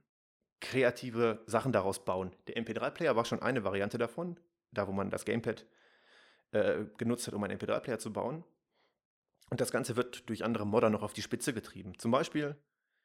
kreative 0.61 1.45
Sachen 1.47 1.71
daraus 1.71 2.05
bauen. 2.05 2.35
Der 2.49 2.57
MP3-Player 2.57 3.15
war 3.15 3.25
schon 3.25 3.41
eine 3.41 3.63
Variante 3.63 3.99
davon, 3.99 4.41
da 4.73 4.89
wo 4.89 4.93
man 4.93 5.11
das 5.11 5.25
Gamepad 5.25 5.65
äh, 6.53 6.85
genutzt 6.99 7.27
hat, 7.27 7.35
um 7.35 7.43
einen 7.43 7.59
MP3-Player 7.59 7.99
zu 7.99 8.13
bauen. 8.13 8.45
Und 9.51 9.61
das 9.61 9.73
Ganze 9.73 9.97
wird 9.97 10.29
durch 10.29 10.45
andere 10.45 10.67
Modder 10.67 10.89
noch 10.89 11.03
auf 11.03 11.13
die 11.13 11.23
Spitze 11.23 11.53
getrieben. 11.53 11.99
Zum 11.99 12.11
Beispiel 12.11 12.57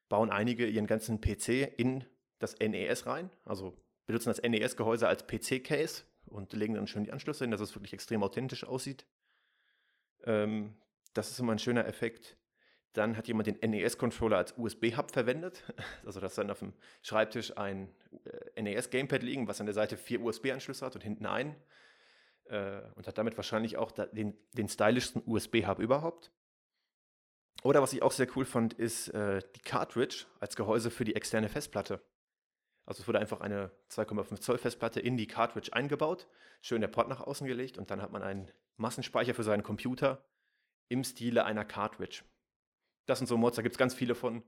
bauen 0.09 0.29
einige 0.29 0.65
ihren 0.65 0.87
ganzen 0.87 1.19
PC 1.19 1.73
in 1.77 2.05
das 2.39 2.57
NES 2.59 3.05
rein, 3.05 3.29
also 3.43 3.77
benutzen 4.05 4.29
das 4.29 4.41
NES-Gehäuse 4.41 5.07
als 5.07 5.27
PC-Case 5.27 6.03
und 6.25 6.53
legen 6.53 6.75
dann 6.75 6.87
schön 6.87 7.03
die 7.03 7.11
Anschlüsse 7.11 7.43
hin, 7.43 7.51
dass 7.51 7.61
es 7.61 7.75
wirklich 7.75 7.93
extrem 7.93 8.23
authentisch 8.23 8.63
aussieht. 8.63 9.05
Ähm, 10.23 10.75
das 11.13 11.31
ist 11.31 11.39
immer 11.39 11.51
ein 11.51 11.59
schöner 11.59 11.85
Effekt. 11.85 12.37
Dann 12.93 13.17
hat 13.17 13.27
jemand 13.27 13.47
den 13.47 13.57
NES-Controller 13.59 14.37
als 14.37 14.57
USB-Hub 14.57 15.11
verwendet, 15.11 15.63
also 16.05 16.19
dass 16.19 16.35
dann 16.35 16.49
auf 16.49 16.59
dem 16.59 16.73
Schreibtisch 17.01 17.57
ein 17.57 17.93
äh, 18.55 18.61
NES-Gamepad 18.61 19.23
liegen, 19.23 19.47
was 19.47 19.59
an 19.59 19.65
der 19.65 19.75
Seite 19.75 19.97
vier 19.97 20.21
USB-Anschlüsse 20.21 20.85
hat 20.85 20.95
und 20.95 21.03
hinten 21.03 21.25
einen 21.25 21.55
äh, 22.49 22.81
und 22.95 23.07
hat 23.07 23.17
damit 23.17 23.37
wahrscheinlich 23.37 23.77
auch 23.77 23.91
den, 23.91 24.37
den 24.53 24.69
stylischsten 24.69 25.23
USB-Hub 25.25 25.79
überhaupt. 25.79 26.31
Oder 27.63 27.81
was 27.81 27.93
ich 27.93 28.03
auch 28.03 28.11
sehr 28.11 28.27
cool 28.35 28.45
fand, 28.45 28.73
ist 28.73 29.09
äh, 29.09 29.41
die 29.55 29.61
Cartridge 29.61 30.25
als 30.39 30.55
Gehäuse 30.55 30.91
für 30.91 31.05
die 31.05 31.15
externe 31.15 31.49
Festplatte. 31.49 32.01
Also 32.85 33.01
es 33.01 33.07
wurde 33.07 33.19
einfach 33.19 33.41
eine 33.41 33.71
2,5 33.91 34.39
Zoll 34.39 34.57
Festplatte 34.57 34.99
in 34.99 35.17
die 35.17 35.27
Cartridge 35.27 35.73
eingebaut, 35.73 36.27
schön 36.61 36.81
der 36.81 36.87
Port 36.87 37.09
nach 37.09 37.19
außen 37.19 37.45
gelegt 37.45 37.77
und 37.77 37.91
dann 37.91 38.01
hat 38.01 38.11
man 38.11 38.23
einen 38.23 38.49
Massenspeicher 38.77 39.33
für 39.33 39.43
seinen 39.43 39.63
Computer 39.63 40.23
im 40.87 41.03
Stile 41.03 41.43
einer 41.43 41.65
Cartridge. 41.65 42.23
Das 43.05 43.17
sind 43.17 43.27
so 43.27 43.37
Mods, 43.37 43.57
da 43.57 43.61
gibt 43.61 43.75
es 43.75 43.79
ganz 43.79 43.93
viele 43.93 44.15
von, 44.15 44.43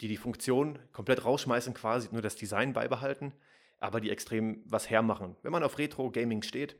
die 0.00 0.08
die 0.08 0.16
Funktion 0.16 0.78
komplett 0.92 1.24
rausschmeißen, 1.24 1.74
quasi 1.74 2.08
nur 2.12 2.22
das 2.22 2.36
Design 2.36 2.72
beibehalten, 2.72 3.32
aber 3.78 4.00
die 4.00 4.10
extrem 4.10 4.62
was 4.66 4.88
hermachen. 4.88 5.36
Wenn 5.42 5.52
man 5.52 5.64
auf 5.64 5.78
Retro-Gaming 5.78 6.42
steht, 6.42 6.76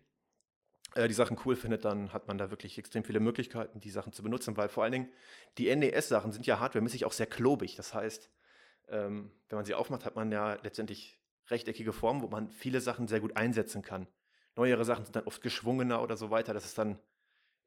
die 0.96 1.14
Sachen 1.14 1.38
cool 1.44 1.56
findet, 1.56 1.84
dann 1.84 2.12
hat 2.12 2.28
man 2.28 2.38
da 2.38 2.50
wirklich 2.50 2.78
extrem 2.78 3.04
viele 3.04 3.20
Möglichkeiten, 3.20 3.80
die 3.80 3.90
Sachen 3.90 4.12
zu 4.12 4.22
benutzen, 4.22 4.56
weil 4.56 4.68
vor 4.68 4.82
allen 4.82 4.92
Dingen 4.92 5.08
die 5.58 5.74
NES-Sachen 5.74 6.32
sind 6.32 6.46
ja 6.46 6.58
hardwaremäßig 6.58 7.04
auch 7.04 7.12
sehr 7.12 7.26
klobig. 7.26 7.76
Das 7.76 7.94
heißt, 7.94 8.30
ähm, 8.88 9.30
wenn 9.48 9.56
man 9.56 9.64
sie 9.64 9.74
aufmacht, 9.74 10.04
hat 10.04 10.16
man 10.16 10.32
ja 10.32 10.54
letztendlich 10.62 11.18
rechteckige 11.48 11.92
Formen, 11.92 12.22
wo 12.22 12.28
man 12.28 12.50
viele 12.50 12.80
Sachen 12.80 13.08
sehr 13.08 13.20
gut 13.20 13.36
einsetzen 13.36 13.82
kann. 13.82 14.06
Neuere 14.56 14.84
Sachen 14.84 15.04
sind 15.04 15.16
dann 15.16 15.24
oft 15.24 15.42
geschwungener 15.42 16.02
oder 16.02 16.16
so 16.16 16.30
weiter. 16.30 16.54
Das 16.54 16.64
ist 16.64 16.76
dann 16.76 16.98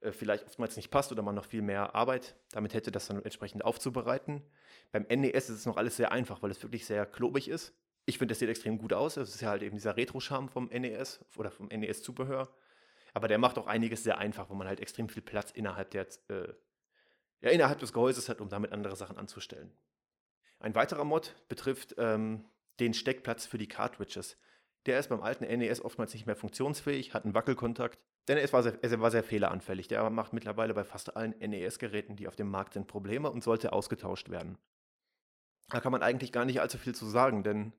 äh, 0.02 0.12
vielleicht 0.12 0.46
oftmals 0.46 0.76
nicht 0.76 0.92
passt 0.92 1.12
oder 1.12 1.24
man 1.24 1.36
noch 1.36 1.46
viel 1.46 1.62
mehr 1.62 1.96
Arbeit 1.96 2.36
damit 2.52 2.74
hätte, 2.74 2.92
das 2.92 3.08
dann 3.08 3.24
entsprechend 3.24 3.64
aufzubereiten. 3.64 4.44
Beim 4.92 5.04
NES 5.04 5.50
ist 5.50 5.60
es 5.60 5.66
noch 5.66 5.78
alles 5.78 5.98
sehr 5.98 6.12
einfach, 6.12 6.42
weil 6.42 6.52
es 6.52 6.62
wirklich 6.62 6.86
sehr 6.86 7.06
klobig 7.06 7.48
ist. 7.48 7.74
Ich 8.06 8.18
finde, 8.18 8.34
das 8.34 8.40
sieht 8.40 8.50
extrem 8.50 8.78
gut 8.78 8.92
aus. 8.92 9.16
Es 9.16 9.34
ist 9.34 9.42
ja 9.42 9.50
halt 9.50 9.64
eben 9.64 9.78
dieser 9.78 9.96
Retro-Charme 9.96 10.50
vom 10.50 10.66
NES 10.68 11.24
oder 11.38 11.52
vom 11.52 11.68
NES-Zubehör. 11.68 12.54
Aber 13.14 13.28
der 13.28 13.38
macht 13.38 13.58
auch 13.58 13.68
einiges 13.68 14.04
sehr 14.04 14.18
einfach, 14.18 14.50
wo 14.50 14.56
man 14.56 14.68
halt 14.68 14.80
extrem 14.80 15.08
viel 15.08 15.22
Platz 15.22 15.52
innerhalb, 15.52 15.92
der, 15.92 16.08
äh, 16.30 16.54
ja, 17.42 17.50
innerhalb 17.52 17.80
des 17.80 17.94
Gehäuses 17.94 18.28
hat, 18.28 18.42
um 18.42 18.50
damit 18.50 18.72
andere 18.72 18.96
Sachen 18.96 19.18
anzustellen. 19.18 19.72
Ein 20.60 20.76
weiterer 20.76 21.04
Mod 21.04 21.36
betrifft 21.48 21.96
ähm, 21.98 22.46
den 22.80 22.94
Steckplatz 22.94 23.46
für 23.46 23.58
die 23.58 23.68
Cartridges. 23.68 24.38
Der 24.86 25.00
ist 25.00 25.10
beim 25.10 25.22
alten 25.22 25.46
NES 25.46 25.82
oftmals 25.82 26.14
nicht 26.14 26.26
mehr 26.26 26.36
funktionsfähig, 26.36 27.14
hat 27.14 27.24
einen 27.24 27.36
Wackelkontakt, 27.36 28.00
denn 28.28 28.38
er 28.38 28.52
war, 28.52 28.64
sehr, 28.64 28.82
er 28.82 29.00
war 29.00 29.12
sehr 29.12 29.24
fehleranfällig. 29.24 29.88
Der 29.88 30.10
macht 30.10 30.34
mittlerweile 30.34 30.74
bei 30.74 30.84
fast 30.84 31.16
allen 31.16 31.38
NES-Geräten, 31.38 32.16
die 32.16 32.28
auf 32.28 32.36
dem 32.36 32.50
Markt 32.50 32.74
sind, 32.74 32.88
Probleme 32.88 33.30
und 33.30 33.44
sollte 33.44 33.74
ausgetauscht 33.74 34.30
werden. 34.30 34.58
Da 35.70 35.80
kann 35.80 35.92
man 35.92 36.04
eigentlich 36.04 36.32
gar 36.32 36.46
nicht 36.46 36.62
allzu 36.62 36.78
viel 36.78 36.96
zu 36.96 37.06
sagen, 37.06 37.44
denn 37.44 37.74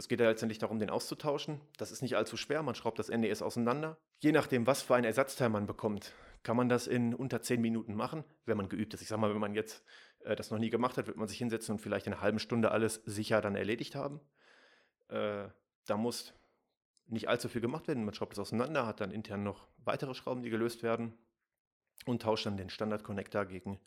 es 0.00 0.08
geht 0.08 0.20
ja 0.20 0.28
letztendlich 0.28 0.58
darum, 0.58 0.78
den 0.78 0.90
auszutauschen. 0.90 1.60
Das 1.76 1.92
ist 1.92 2.02
nicht 2.02 2.16
allzu 2.16 2.36
schwer, 2.36 2.62
man 2.62 2.74
schraubt 2.74 2.98
das 2.98 3.08
NES 3.08 3.42
auseinander. 3.42 3.98
Je 4.20 4.32
nachdem, 4.32 4.66
was 4.66 4.82
für 4.82 4.94
ein 4.94 5.04
Ersatzteil 5.04 5.48
man 5.50 5.66
bekommt, 5.66 6.12
kann 6.42 6.56
man 6.56 6.68
das 6.68 6.86
in 6.86 7.14
unter 7.14 7.42
10 7.42 7.60
Minuten 7.60 7.94
machen, 7.94 8.24
wenn 8.46 8.56
man 8.56 8.68
geübt 8.68 8.94
ist. 8.94 9.02
Ich 9.02 9.08
sag 9.08 9.18
mal, 9.18 9.32
wenn 9.32 9.40
man 9.40 9.54
jetzt 9.54 9.84
äh, 10.20 10.34
das 10.34 10.50
noch 10.50 10.58
nie 10.58 10.70
gemacht 10.70 10.96
hat, 10.96 11.06
wird 11.06 11.16
man 11.16 11.28
sich 11.28 11.38
hinsetzen 11.38 11.74
und 11.74 11.80
vielleicht 11.80 12.06
in 12.06 12.14
einer 12.14 12.22
halben 12.22 12.38
Stunde 12.38 12.70
alles 12.70 13.02
sicher 13.04 13.40
dann 13.40 13.56
erledigt 13.56 13.94
haben. 13.94 14.20
Äh, 15.08 15.48
da 15.86 15.96
muss 15.96 16.34
nicht 17.06 17.28
allzu 17.28 17.48
viel 17.48 17.60
gemacht 17.60 17.86
werden. 17.88 18.04
Man 18.04 18.14
schraubt 18.14 18.32
es 18.32 18.38
auseinander, 18.38 18.86
hat 18.86 19.00
dann 19.00 19.10
intern 19.10 19.42
noch 19.42 19.68
weitere 19.84 20.14
Schrauben, 20.14 20.42
die 20.42 20.50
gelöst 20.50 20.82
werden 20.82 21.12
und 22.06 22.22
tauscht 22.22 22.46
dann 22.46 22.56
den 22.56 22.70
Standard-Connector 22.70 23.44
gegen 23.44 23.78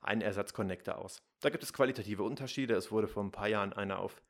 einen 0.00 0.22
Ersatz-Connector 0.22 0.96
aus. 0.96 1.22
Da 1.40 1.50
gibt 1.50 1.62
es 1.62 1.72
qualitative 1.72 2.22
Unterschiede. 2.22 2.74
Es 2.74 2.90
wurde 2.90 3.08
vor 3.08 3.22
ein 3.22 3.30
paar 3.30 3.48
Jahren 3.48 3.72
einer 3.72 3.98
auf 3.98 4.22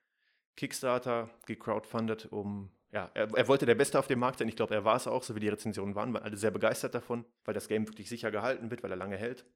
Kickstarter 0.56 1.30
gecrowdfundet, 1.46 2.26
um, 2.26 2.70
ja, 2.90 3.10
er, 3.14 3.32
er, 3.34 3.48
wollte 3.48 3.66
der 3.66 3.74
Beste 3.74 3.98
auf 3.98 4.06
dem 4.06 4.18
Markt 4.18 4.38
sein. 4.38 4.48
Ich 4.48 4.56
glaube, 4.56 4.74
er 4.74 4.84
war 4.84 4.96
es 4.96 5.06
auch, 5.06 5.22
so 5.22 5.34
wie 5.34 5.40
die 5.40 5.48
Rezensionen 5.48 5.94
waren, 5.94 6.12
waren 6.12 6.22
alle 6.22 6.36
sehr 6.36 6.50
begeistert 6.50 6.94
davon, 6.94 7.24
weil 7.44 7.54
das 7.54 7.68
Game 7.68 7.88
wirklich 7.88 8.08
sicher 8.08 8.30
gehalten 8.30 8.70
wird, 8.70 8.82
weil 8.82 8.90
er 8.90 8.96
lange 8.96 9.16
hält 9.16 9.46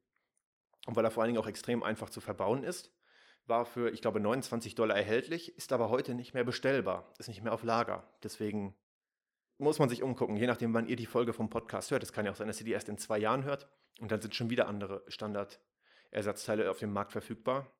und 0.86 0.96
weil 0.96 1.04
er 1.04 1.10
vor 1.10 1.22
allen 1.22 1.32
Dingen 1.32 1.42
auch 1.42 1.48
extrem 1.48 1.82
einfach 1.82 2.08
zu 2.08 2.20
verbauen 2.20 2.64
ist. 2.64 2.92
War 3.46 3.64
für, 3.64 3.92
ich 3.92 4.00
glaube, 4.00 4.20
29 4.20 4.74
Dollar 4.74 4.96
erhältlich, 4.96 5.56
ist 5.56 5.72
aber 5.72 5.90
heute 5.90 6.14
nicht 6.14 6.34
mehr 6.34 6.44
bestellbar, 6.44 7.12
ist 7.18 7.28
nicht 7.28 7.42
mehr 7.42 7.52
auf 7.52 7.62
Lager. 7.62 8.08
Deswegen 8.22 8.74
muss 9.58 9.78
man 9.78 9.88
sich 9.88 10.02
umgucken, 10.02 10.36
je 10.36 10.46
nachdem, 10.46 10.74
wann 10.74 10.88
ihr 10.88 10.96
die 10.96 11.06
Folge 11.06 11.32
vom 11.32 11.50
Podcast 11.50 11.90
hört. 11.90 12.02
Es 12.02 12.12
kann 12.12 12.24
ja 12.24 12.32
auch 12.32 12.36
sein, 12.36 12.48
dass 12.48 12.60
ihr 12.60 12.66
die 12.66 12.72
erst 12.72 12.88
in 12.88 12.98
zwei 12.98 13.18
Jahren 13.18 13.44
hört 13.44 13.68
und 14.00 14.10
dann 14.10 14.20
sind 14.20 14.34
schon 14.34 14.50
wieder 14.50 14.66
andere 14.66 15.04
Standard-Ersatzteile 15.08 16.70
auf 16.70 16.78
dem 16.78 16.92
Markt 16.92 17.12
verfügbar 17.12 17.70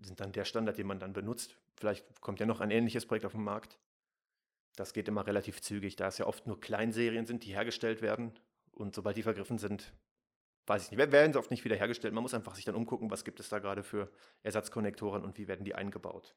sind 0.00 0.20
dann 0.20 0.32
der 0.32 0.44
Standard, 0.44 0.78
den 0.78 0.86
man 0.86 0.98
dann 0.98 1.12
benutzt. 1.12 1.56
Vielleicht 1.76 2.20
kommt 2.20 2.40
ja 2.40 2.46
noch 2.46 2.60
ein 2.60 2.70
ähnliches 2.70 3.06
Projekt 3.06 3.24
auf 3.24 3.32
den 3.32 3.44
Markt. 3.44 3.78
Das 4.76 4.92
geht 4.92 5.08
immer 5.08 5.26
relativ 5.26 5.62
zügig, 5.62 5.96
da 5.96 6.08
es 6.08 6.18
ja 6.18 6.26
oft 6.26 6.46
nur 6.46 6.60
Kleinserien 6.60 7.26
sind, 7.26 7.44
die 7.44 7.54
hergestellt 7.54 8.02
werden. 8.02 8.38
Und 8.72 8.94
sobald 8.94 9.16
die 9.16 9.22
vergriffen 9.22 9.58
sind, 9.58 9.94
weiß 10.66 10.84
ich 10.84 10.90
nicht, 10.90 11.12
werden 11.12 11.32
sie 11.32 11.38
oft 11.38 11.50
nicht 11.50 11.64
wieder 11.64 11.76
hergestellt. 11.76 12.12
Man 12.12 12.22
muss 12.22 12.34
einfach 12.34 12.54
sich 12.54 12.64
dann 12.64 12.74
umgucken, 12.74 13.10
was 13.10 13.24
gibt 13.24 13.40
es 13.40 13.48
da 13.48 13.58
gerade 13.58 13.82
für 13.82 14.10
Ersatzkonnektoren 14.42 15.24
und 15.24 15.38
wie 15.38 15.48
werden 15.48 15.64
die 15.64 15.74
eingebaut. 15.74 16.34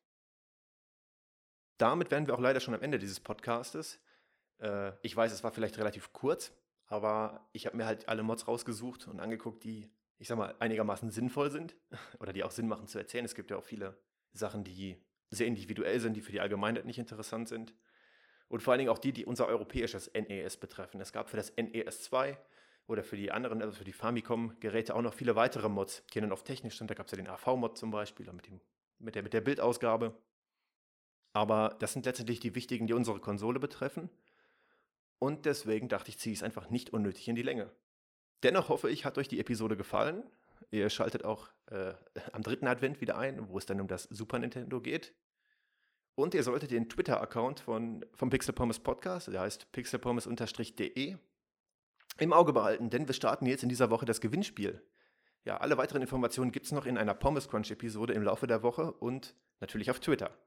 Damit 1.77 2.11
wären 2.11 2.27
wir 2.27 2.35
auch 2.35 2.39
leider 2.39 2.59
schon 2.59 2.73
am 2.73 2.81
Ende 2.81 2.99
dieses 2.99 3.19
Podcastes. 3.19 3.99
Äh, 4.59 4.93
ich 5.01 5.15
weiß, 5.15 5.31
es 5.31 5.43
war 5.43 5.51
vielleicht 5.51 5.77
relativ 5.77 6.13
kurz, 6.13 6.53
aber 6.87 7.47
ich 7.51 7.65
habe 7.65 7.77
mir 7.77 7.85
halt 7.85 8.07
alle 8.07 8.23
Mods 8.23 8.47
rausgesucht 8.47 9.07
und 9.07 9.19
angeguckt, 9.19 9.63
die 9.63 9.89
ich 10.19 10.27
sag 10.27 10.37
mal, 10.37 10.53
einigermaßen 10.59 11.09
sinnvoll 11.09 11.49
sind 11.49 11.75
oder 12.19 12.33
die 12.33 12.43
auch 12.43 12.51
Sinn 12.51 12.67
machen 12.67 12.87
zu 12.87 12.99
erzählen. 12.99 13.25
Es 13.25 13.35
gibt 13.35 13.49
ja 13.49 13.57
auch 13.57 13.63
viele 13.63 13.97
Sachen, 14.33 14.63
die 14.63 15.01
sehr 15.29 15.47
individuell 15.47 15.99
sind, 15.99 16.15
die 16.15 16.21
für 16.21 16.31
die 16.31 16.41
Allgemeinheit 16.41 16.85
nicht 16.85 16.99
interessant 16.99 17.47
sind. 17.47 17.73
Und 18.47 18.61
vor 18.61 18.73
allen 18.73 18.79
Dingen 18.79 18.89
auch 18.89 18.97
die, 18.97 19.13
die 19.13 19.25
unser 19.25 19.47
europäisches 19.47 20.11
NES 20.13 20.57
betreffen. 20.57 20.99
Es 20.99 21.13
gab 21.13 21.29
für 21.29 21.37
das 21.37 21.55
NES 21.55 22.01
2 22.03 22.37
oder 22.87 23.03
für 23.03 23.15
die 23.15 23.31
anderen, 23.31 23.61
also 23.61 23.77
für 23.77 23.83
die 23.83 23.93
Famicom-Geräte 23.93 24.95
auch 24.95 25.03
noch 25.03 25.13
viele 25.13 25.35
weitere 25.35 25.69
Mods, 25.69 26.03
die 26.13 26.19
dann 26.19 26.31
auf 26.31 26.43
technisch 26.43 26.77
sind. 26.79 26.89
Da 26.89 26.95
gab 26.95 27.05
es 27.05 27.11
ja 27.11 27.17
den 27.17 27.27
AV-Mod 27.27 27.77
zum 27.77 27.91
Beispiel 27.91 28.31
mit, 28.33 28.47
dem, 28.47 28.59
mit, 28.97 29.13
der, 29.13 29.21
mit 29.21 29.33
der 29.33 29.41
Bildausgabe. 29.41 30.19
Aber 31.31 31.77
das 31.79 31.93
sind 31.93 32.07
letztendlich 32.07 32.39
die 32.39 32.55
wichtigen, 32.55 32.87
die 32.87 32.93
unsere 32.93 33.19
Konsole 33.19 33.59
betreffen. 33.59 34.09
Und 35.19 35.45
deswegen 35.45 35.87
dachte 35.87 36.09
ich, 36.09 36.17
ziehe 36.17 36.33
ich 36.33 36.39
es 36.39 36.43
einfach 36.43 36.71
nicht 36.71 36.91
unnötig 36.91 37.27
in 37.27 37.35
die 37.35 37.43
Länge. 37.43 37.71
Dennoch 38.43 38.69
hoffe 38.69 38.89
ich, 38.89 39.05
hat 39.05 39.17
euch 39.17 39.27
die 39.27 39.39
Episode 39.39 39.75
gefallen. 39.75 40.23
Ihr 40.71 40.89
schaltet 40.89 41.25
auch 41.25 41.49
äh, 41.67 41.93
am 42.31 42.43
dritten 42.43 42.67
Advent 42.67 43.01
wieder 43.01 43.17
ein, 43.17 43.49
wo 43.49 43.57
es 43.57 43.65
dann 43.65 43.81
um 43.81 43.87
das 43.87 44.03
Super 44.03 44.39
Nintendo 44.39 44.81
geht. 44.81 45.13
Und 46.15 46.33
ihr 46.33 46.43
solltet 46.43 46.71
den 46.71 46.89
Twitter-Account 46.89 47.61
vom 47.61 48.01
Pixel 48.29 48.53
Pommes 48.53 48.79
Podcast, 48.79 49.27
der 49.27 49.39
heißt 49.39 49.71
pixelpommes-de, 49.71 51.15
im 52.17 52.33
Auge 52.33 52.51
behalten, 52.51 52.89
denn 52.89 53.07
wir 53.07 53.13
starten 53.13 53.45
jetzt 53.45 53.63
in 53.63 53.69
dieser 53.69 53.89
Woche 53.89 54.05
das 54.05 54.19
Gewinnspiel. 54.19 54.81
Ja, 55.45 55.57
alle 55.57 55.77
weiteren 55.77 56.01
Informationen 56.01 56.51
gibt 56.51 56.65
es 56.65 56.73
noch 56.73 56.85
in 56.85 56.97
einer 56.97 57.13
Pommes 57.13 57.47
Crunch-Episode 57.47 58.13
im 58.13 58.23
Laufe 58.23 58.47
der 58.47 58.63
Woche 58.63 58.91
und 58.91 59.33
natürlich 59.61 59.89
auf 59.89 60.01
Twitter. 60.01 60.37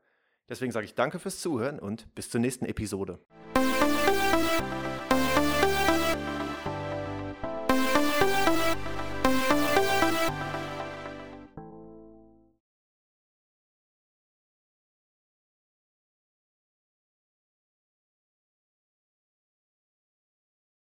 Deswegen 0.50 0.72
sage 0.72 0.84
ich 0.84 0.94
danke 0.94 1.18
fürs 1.18 1.40
Zuhören 1.40 1.78
und 1.78 2.14
bis 2.14 2.28
zur 2.28 2.40
nächsten 2.40 2.66
Episode. 2.66 3.18